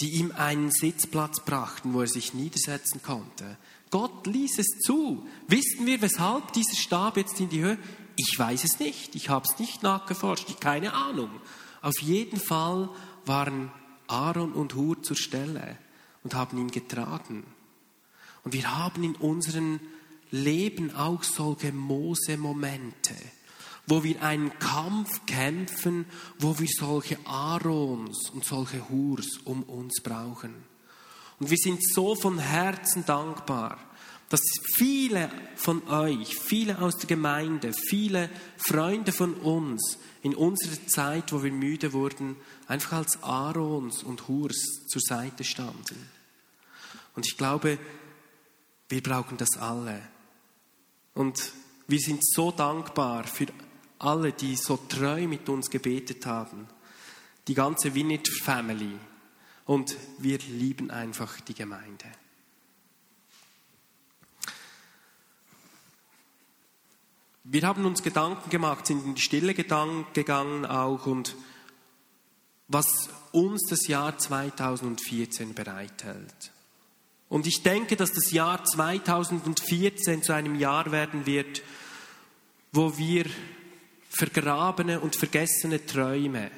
die 0.00 0.10
ihm 0.14 0.32
einen 0.32 0.70
Sitzplatz 0.70 1.40
brachten, 1.40 1.94
wo 1.94 2.00
er 2.00 2.06
sich 2.06 2.32
niedersetzen 2.32 3.02
konnte. 3.02 3.56
Gott 3.90 4.26
ließ 4.26 4.58
es 4.58 4.78
zu. 4.84 5.26
Wissen 5.48 5.84
wir, 5.84 6.00
weshalb 6.00 6.52
dieser 6.52 6.76
Stab 6.76 7.16
jetzt 7.16 7.38
in 7.40 7.48
die 7.48 7.60
Höhe? 7.60 7.78
Ich 8.16 8.34
weiß 8.38 8.64
es 8.64 8.78
nicht. 8.78 9.14
Ich 9.14 9.28
habe 9.28 9.46
es 9.48 9.58
nicht 9.58 9.82
nachgeforscht. 9.82 10.60
Keine 10.60 10.94
Ahnung. 10.94 11.30
Auf 11.82 12.00
jeden 12.00 12.38
Fall 12.38 12.88
waren 13.26 13.70
Aaron 14.06 14.52
und 14.52 14.74
Hur 14.74 15.02
zur 15.02 15.16
Stelle 15.16 15.78
und 16.22 16.34
haben 16.34 16.58
ihn 16.58 16.70
getragen. 16.70 17.44
Und 18.44 18.52
wir 18.52 18.76
haben 18.76 19.04
in 19.04 19.14
unserem 19.16 19.80
Leben 20.30 20.94
auch 20.96 21.22
solche 21.22 21.72
Mose-Momente, 21.72 23.14
wo 23.86 24.02
wir 24.02 24.22
einen 24.22 24.58
Kampf 24.58 25.26
kämpfen, 25.26 26.06
wo 26.38 26.58
wir 26.58 26.68
solche 26.68 27.18
Aarons 27.26 28.30
und 28.30 28.44
solche 28.44 28.88
Hurs 28.88 29.38
um 29.44 29.62
uns 29.64 30.00
brauchen. 30.02 30.54
Und 31.38 31.50
wir 31.50 31.58
sind 31.58 31.80
so 31.84 32.14
von 32.14 32.38
Herzen 32.38 33.04
dankbar, 33.04 33.78
dass 34.28 34.40
viele 34.76 35.30
von 35.56 35.86
euch, 35.88 36.38
viele 36.38 36.80
aus 36.80 36.96
der 36.96 37.08
Gemeinde, 37.08 37.72
viele 37.74 38.30
Freunde 38.56 39.12
von 39.12 39.34
uns 39.34 39.98
in 40.22 40.34
unserer 40.34 40.86
Zeit, 40.86 41.32
wo 41.34 41.42
wir 41.42 41.52
müde 41.52 41.92
wurden, 41.92 42.36
einfach 42.72 42.96
als 42.96 43.22
Aarons 43.22 44.02
und 44.02 44.28
Hurs 44.28 44.86
zur 44.86 45.02
Seite 45.02 45.44
standen. 45.44 46.08
Und 47.14 47.26
ich 47.26 47.36
glaube, 47.36 47.78
wir 48.88 49.02
brauchen 49.02 49.36
das 49.36 49.58
alle. 49.58 50.00
Und 51.12 51.52
wir 51.86 51.98
sind 51.98 52.26
so 52.26 52.50
dankbar 52.50 53.24
für 53.24 53.48
alle, 53.98 54.32
die 54.32 54.56
so 54.56 54.78
treu 54.88 55.28
mit 55.28 55.50
uns 55.50 55.68
gebetet 55.68 56.24
haben. 56.24 56.66
Die 57.46 57.52
ganze 57.52 57.94
Vineyard 57.94 58.28
Family. 58.42 58.98
Und 59.66 59.94
wir 60.16 60.38
lieben 60.38 60.90
einfach 60.90 61.40
die 61.40 61.54
Gemeinde. 61.54 62.06
Wir 67.44 67.64
haben 67.64 67.84
uns 67.84 68.02
Gedanken 68.02 68.48
gemacht, 68.48 68.86
sind 68.86 69.04
in 69.04 69.14
die 69.14 69.20
Stille 69.20 69.52
gegangen 69.52 70.64
auch 70.64 71.04
und 71.04 71.36
was 72.72 73.08
uns 73.32 73.62
das 73.68 73.86
Jahr 73.86 74.16
2014 74.16 75.54
bereithält. 75.54 76.52
Und 77.28 77.46
ich 77.46 77.62
denke, 77.62 77.96
dass 77.96 78.12
das 78.12 78.30
Jahr 78.30 78.64
2014 78.64 80.22
zu 80.22 80.34
einem 80.34 80.54
Jahr 80.54 80.92
werden 80.92 81.26
wird, 81.26 81.62
wo 82.72 82.96
wir 82.98 83.26
vergrabene 84.10 85.00
und 85.00 85.16
vergessene 85.16 85.84
Träume 85.86 86.50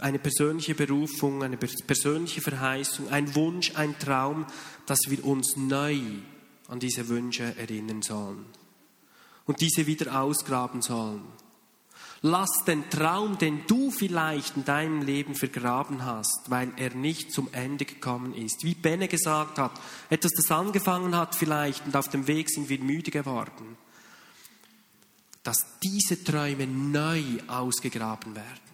eine 0.00 0.20
persönliche 0.20 0.74
Berufung, 0.74 1.42
eine 1.42 1.56
persönliche 1.56 2.40
Verheißung, 2.40 3.08
ein 3.08 3.34
Wunsch, 3.34 3.72
ein 3.74 3.98
Traum, 3.98 4.46
dass 4.86 5.00
wir 5.08 5.24
uns 5.24 5.56
neu 5.56 5.98
an 6.68 6.78
diese 6.78 7.08
Wünsche 7.08 7.56
erinnern 7.58 8.02
sollen 8.02 8.44
und 9.46 9.60
diese 9.60 9.86
wieder 9.86 10.20
ausgraben 10.20 10.82
sollen. 10.82 11.24
Lass 12.22 12.64
den 12.66 12.90
Traum, 12.90 13.38
den 13.38 13.64
du 13.68 13.92
vielleicht 13.92 14.56
in 14.56 14.64
deinem 14.64 15.02
Leben 15.02 15.36
vergraben 15.36 16.04
hast, 16.04 16.46
weil 16.48 16.72
er 16.76 16.92
nicht 16.94 17.32
zum 17.32 17.48
Ende 17.52 17.84
gekommen 17.84 18.34
ist. 18.34 18.64
Wie 18.64 18.74
Benne 18.74 19.06
gesagt 19.06 19.58
hat, 19.58 19.80
etwas, 20.10 20.32
das 20.32 20.50
angefangen 20.50 21.16
hat 21.16 21.36
vielleicht 21.36 21.86
und 21.86 21.94
auf 21.94 22.08
dem 22.08 22.26
Weg 22.26 22.50
sind 22.50 22.68
wir 22.68 22.80
müde 22.80 23.12
geworden. 23.12 23.76
Dass 25.44 25.78
diese 25.80 26.24
Träume 26.24 26.66
neu 26.66 27.22
ausgegraben 27.46 28.34
werden. 28.34 28.68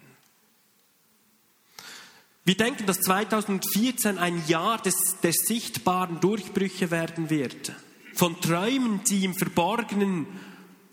Wir 2.45 2.57
denken, 2.57 2.85
dass 2.87 2.99
2014 3.01 4.17
ein 4.17 4.43
Jahr 4.47 4.79
des, 4.79 5.17
der 5.21 5.33
sichtbaren 5.33 6.19
Durchbrüche 6.19 6.89
werden 6.89 7.29
wird. 7.29 7.73
Von 8.13 8.39
Träumen, 8.39 9.03
die 9.03 9.25
im 9.25 9.35
Verborgenen 9.35 10.27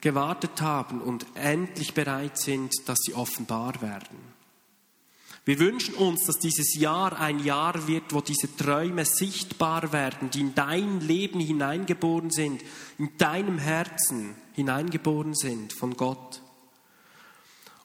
gewartet 0.03 0.61
haben 0.61 1.01
und 1.01 1.25
endlich 1.35 1.95
bereit 1.95 2.37
sind, 2.39 2.73
dass 2.87 2.99
sie 2.99 3.15
offenbar 3.15 3.81
werden. 3.81 4.19
Wir 5.45 5.59
wünschen 5.59 5.95
uns, 5.95 6.27
dass 6.27 6.39
dieses 6.39 6.77
Jahr 6.77 7.19
ein 7.19 7.41
Jahr 7.41 7.89
wird, 7.89 8.13
wo 8.13 8.21
diese 8.21 8.55
Träume 8.55 9.05
sichtbar 9.05 9.93
werden, 9.93 10.31
die 10.31 10.41
in 10.41 10.55
dein 10.55 11.01
Leben 11.01 11.41
hineingeboren 11.41 12.31
sind, 12.31 12.63
in 12.99 13.17
deinem 13.17 13.59
Herzen 13.59 14.37
hineingeboren 14.53 15.35
sind 15.35 15.73
von 15.73 15.97
Gott. 15.97 16.43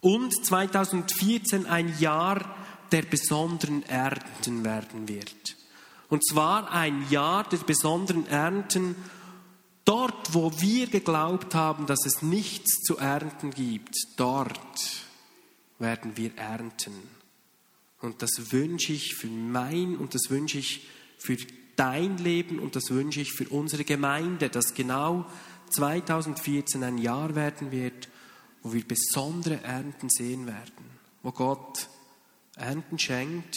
Und 0.01 0.45
2014 0.45 1.65
ein 1.65 1.97
Jahr 1.99 2.55
der 2.91 3.01
besonderen 3.01 3.84
Ernten 3.84 4.63
werden 4.63 5.07
wird. 5.07 5.57
Und 6.09 6.26
zwar 6.26 6.72
ein 6.72 7.09
Jahr 7.09 7.43
der 7.49 7.57
besonderen 7.57 8.28
Ernten, 8.28 8.95
Dort, 9.88 10.34
wo 10.34 10.52
wir 10.60 10.88
geglaubt 10.88 11.56
haben, 11.56 11.86
dass 11.86 12.06
es 12.06 12.22
nichts 12.22 12.82
zu 12.82 12.98
ernten 12.98 13.52
gibt, 13.52 13.96
dort 14.18 15.06
werden 15.80 16.18
wir 16.18 16.38
ernten. 16.38 16.92
Und 18.02 18.22
das 18.22 18.52
wünsche 18.52 18.92
ich 18.92 19.16
für 19.16 19.30
mein 19.30 19.96
und 19.96 20.14
das 20.14 20.30
wünsche 20.30 20.58
ich 20.58 20.86
für 21.18 21.38
dein 21.78 22.18
Leben 22.18 22.60
und 22.60 22.76
das 22.76 22.90
wünsche 22.90 23.22
ich 23.22 23.32
für 23.32 23.48
unsere 23.48 23.86
Gemeinde, 23.86 24.50
dass 24.50 24.74
genau 24.74 25.26
2014 25.70 26.84
ein 26.84 26.98
Jahr 26.98 27.36
werden 27.36 27.72
wird, 27.72 28.10
wo 28.64 28.74
wir 28.74 28.86
besondere 28.86 29.64
Ernten 29.64 30.10
sehen 30.10 30.48
werden, 30.48 31.00
wo 31.24 31.32
Gott 31.32 31.88
Ernten 32.58 33.00
schenkt, 33.00 33.56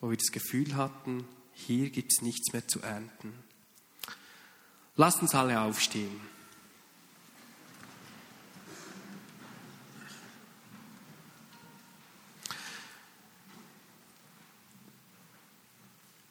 wo 0.00 0.10
wir 0.10 0.16
das 0.16 0.30
Gefühl 0.30 0.76
hatten, 0.76 1.24
hier 1.54 1.90
gibt 1.90 2.12
es 2.12 2.22
nichts 2.22 2.52
mehr 2.52 2.68
zu 2.68 2.78
ernten. 2.82 3.32
Lasst 5.00 5.22
uns 5.22 5.34
alle 5.34 5.58
aufstehen. 5.58 6.20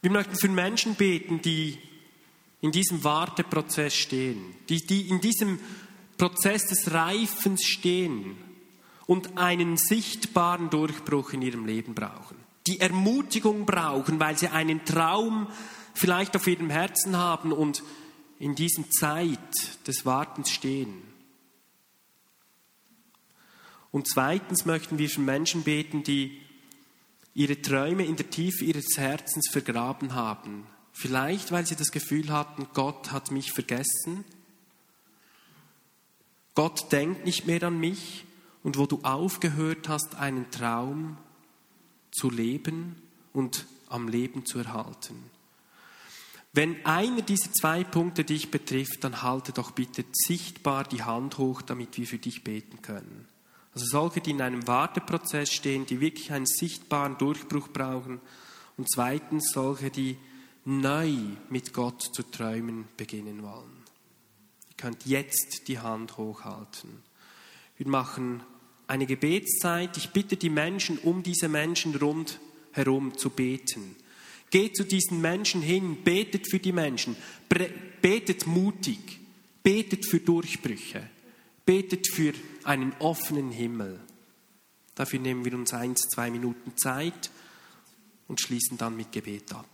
Wir 0.04 0.12
möchten 0.12 0.36
für 0.36 0.50
Menschen 0.50 0.94
beten, 0.94 1.42
die 1.42 1.80
in 2.62 2.72
diesem 2.72 3.04
Warteprozess 3.04 3.96
stehen, 3.96 4.40
die, 4.70 4.86
die 4.86 5.10
in 5.10 5.20
diesem 5.20 5.60
Prozess 6.20 6.68
des 6.68 6.94
Reifens 6.94 7.64
stehen 7.64 8.38
und 9.08 9.40
einen 9.40 9.78
sichtbaren 9.78 10.70
Durchbruch 10.70 11.34
in 11.34 11.42
ihrem 11.42 11.66
Leben 11.66 11.96
brauchen, 11.96 12.38
die 12.68 12.80
Ermutigung 12.80 13.66
brauchen, 13.66 14.20
weil 14.20 14.38
sie 14.38 14.50
einen 14.50 14.86
Traum 14.86 15.48
vielleicht 15.96 16.36
auf 16.36 16.46
ihrem 16.46 16.70
Herzen 16.70 17.18
haben 17.18 17.52
und 17.52 17.82
in 18.40 18.56
diesem 18.56 18.90
Zeit 18.90 19.86
des 19.86 20.06
Wartens 20.06 20.50
stehen. 20.50 21.02
Und 23.92 24.08
zweitens 24.08 24.66
möchten 24.66 24.98
wir 24.98 25.10
für 25.10 25.22
Menschen 25.22 25.64
beten, 25.64 26.04
die 26.04 26.40
ihre 27.34 27.62
Träume 27.62 28.06
in 28.06 28.16
der 28.16 28.30
Tiefe 28.30 28.64
ihres 28.66 28.98
Herzens 28.98 29.50
vergraben 29.50 30.14
haben. 30.14 30.66
Vielleicht, 30.94 31.52
weil 31.52 31.66
sie 31.66 31.76
das 31.76 31.92
Gefühl 31.92 32.30
hatten, 32.30 32.68
Gott 32.74 33.12
hat 33.12 33.32
mich 33.32 33.52
vergessen. 33.52 34.26
Gott 36.56 36.92
denkt 36.92 37.26
nicht 37.26 37.46
mehr 37.48 37.64
an 37.64 37.80
mich. 37.80 38.26
Und 38.62 38.78
wo 38.78 38.86
du 38.86 39.00
aufgehört 39.04 39.88
hast, 39.88 40.16
einen 40.16 40.52
Traum 40.52 41.18
zu 42.12 42.30
leben 42.30 43.02
und 43.32 43.66
am 43.88 44.08
Leben 44.10 44.46
zu 44.46 44.60
erhalten. 44.60 45.16
Wenn 46.52 46.84
einer 46.86 47.22
dieser 47.22 47.52
zwei 47.52 47.84
Punkte 47.84 48.24
dich 48.24 48.50
betrifft, 48.50 49.04
dann 49.04 49.22
halte 49.22 49.52
doch 49.52 49.72
bitte 49.72 50.04
sichtbar 50.12 50.84
die 50.84 51.04
Hand 51.04 51.38
hoch, 51.38 51.62
damit 51.62 51.98
wir 51.98 52.08
für 52.08 52.18
dich 52.18 52.44
beten 52.44 52.82
können. 52.82 53.28
Also 53.74 53.86
solche, 53.86 54.20
die 54.20 54.32
in 54.32 54.42
einem 54.42 54.68
Warteprozess 54.68 55.52
stehen, 55.52 55.86
die 55.86 56.02
wirklich 56.02 56.32
einen 56.32 56.48
sichtbaren 56.48 57.18
Durchbruch 57.18 57.68
brauchen. 57.68 58.20
Und 58.78 58.90
zweitens 58.90 59.52
solche, 59.52 59.92
die 59.92 60.18
neu 60.66 61.14
mit 61.50 61.74
Gott 61.74 62.02
zu 62.02 62.24
träumen 62.24 62.88
beginnen 62.98 63.44
wollen. 63.44 63.84
Ihr 64.70 64.76
könnt 64.78 65.06
jetzt 65.06 65.68
die 65.68 65.80
Hand 65.80 66.18
hochhalten. 66.18 67.04
Wir 67.78 67.88
machen 67.88 68.42
eine 68.88 69.06
Gebetszeit. 69.06 69.98
Ich 69.98 70.10
bitte 70.10 70.36
die 70.36 70.50
Menschen, 70.50 70.98
um 70.98 71.22
diese 71.22 71.48
Menschen 71.48 71.96
rundherum 71.96 73.18
zu 73.18 73.30
beten. 73.30 73.96
Geht 74.50 74.76
zu 74.76 74.84
diesen 74.84 75.22
Menschen 75.22 75.62
hin, 75.62 76.04
betet 76.04 76.50
für 76.50 76.60
die 76.60 76.72
Menschen, 76.72 77.16
betet 78.02 78.48
mutig, 78.48 79.20
betet 79.62 80.06
für 80.06 80.20
Durchbrüche, 80.20 81.08
betet 81.66 82.08
für 82.12 82.34
einen 82.64 82.94
offenen 83.00 83.52
Himmel. 83.52 84.00
Dafür 84.96 85.20
nehmen 85.20 85.46
wir 85.46 85.54
uns 85.54 85.74
eins, 85.74 86.02
zwei 86.14 86.32
Minuten 86.32 86.76
Zeit 86.78 87.30
und 88.28 88.42
schließen 88.42 88.78
dann 88.78 88.98
mit 88.98 89.12
Gebet 89.12 89.54
ab. 89.54 89.68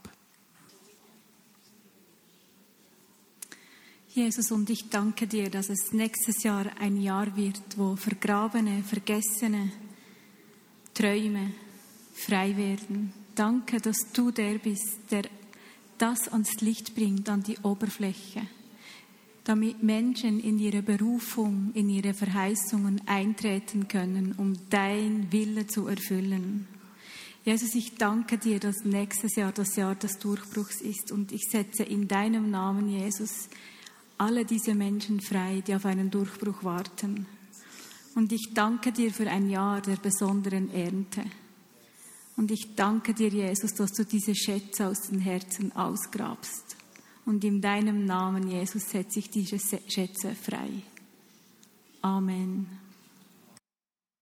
Jesus, 4.09 4.51
und 4.51 4.69
ich 4.69 4.89
danke 4.89 5.27
dir, 5.27 5.49
dass 5.49 5.69
es 5.69 5.91
nächstes 5.91 6.43
Jahr 6.43 6.71
ein 6.79 7.01
Jahr 7.01 7.35
wird, 7.35 7.61
wo 7.75 7.95
vergrabene, 7.95 8.83
vergessene 8.83 9.71
Träume 10.93 11.51
frei 12.13 12.55
werden 12.55 13.24
Danke, 13.35 13.81
dass 13.81 13.97
du 14.13 14.31
der 14.31 14.59
bist, 14.59 15.11
der 15.11 15.23
das 15.97 16.29
ans 16.29 16.61
Licht 16.61 16.95
bringt, 16.95 17.27
an 17.27 17.43
die 17.43 17.57
Oberfläche, 17.63 18.41
damit 19.43 19.83
Menschen 19.83 20.39
in 20.39 20.57
ihre 20.57 20.81
Berufung, 20.81 21.71
in 21.73 21.89
ihre 21.89 22.13
Verheißungen 22.13 23.01
eintreten 23.07 23.89
können, 23.89 24.35
um 24.37 24.53
dein 24.69 25.31
Wille 25.33 25.67
zu 25.67 25.87
erfüllen. 25.87 26.67
Jesus, 27.43 27.75
ich 27.75 27.95
danke 27.95 28.37
dir, 28.37 28.59
dass 28.59 28.85
nächstes 28.85 29.35
Jahr 29.35 29.51
das 29.51 29.75
Jahr 29.75 29.95
des 29.95 30.17
Durchbruchs 30.17 30.81
ist 30.81 31.11
und 31.11 31.31
ich 31.31 31.43
setze 31.49 31.83
in 31.83 32.07
deinem 32.07 32.49
Namen, 32.49 32.89
Jesus, 32.89 33.49
alle 34.17 34.45
diese 34.45 34.73
Menschen 34.73 35.19
frei, 35.19 35.61
die 35.65 35.75
auf 35.75 35.85
einen 35.85 36.09
Durchbruch 36.09 36.63
warten. 36.63 37.27
Und 38.15 38.31
ich 38.31 38.53
danke 38.53 38.93
dir 38.93 39.11
für 39.11 39.29
ein 39.29 39.49
Jahr 39.49 39.81
der 39.81 39.97
besonderen 39.97 40.73
Ernte. 40.73 41.25
Und 42.37 42.51
ich 42.51 42.75
danke 42.75 43.13
dir, 43.13 43.29
Jesus, 43.29 43.73
dass 43.73 43.93
du 43.93 44.03
diese 44.03 44.35
Schätze 44.35 44.87
aus 44.87 45.09
den 45.09 45.19
Herzen 45.19 45.71
ausgrabst. 45.75 46.75
Und 47.25 47.43
in 47.43 47.61
deinem 47.61 48.05
Namen, 48.05 48.47
Jesus, 48.49 48.89
setze 48.89 49.19
ich 49.19 49.29
diese 49.29 49.57
Schätze 49.57 50.35
frei. 50.35 50.69
Amen. 52.01 52.84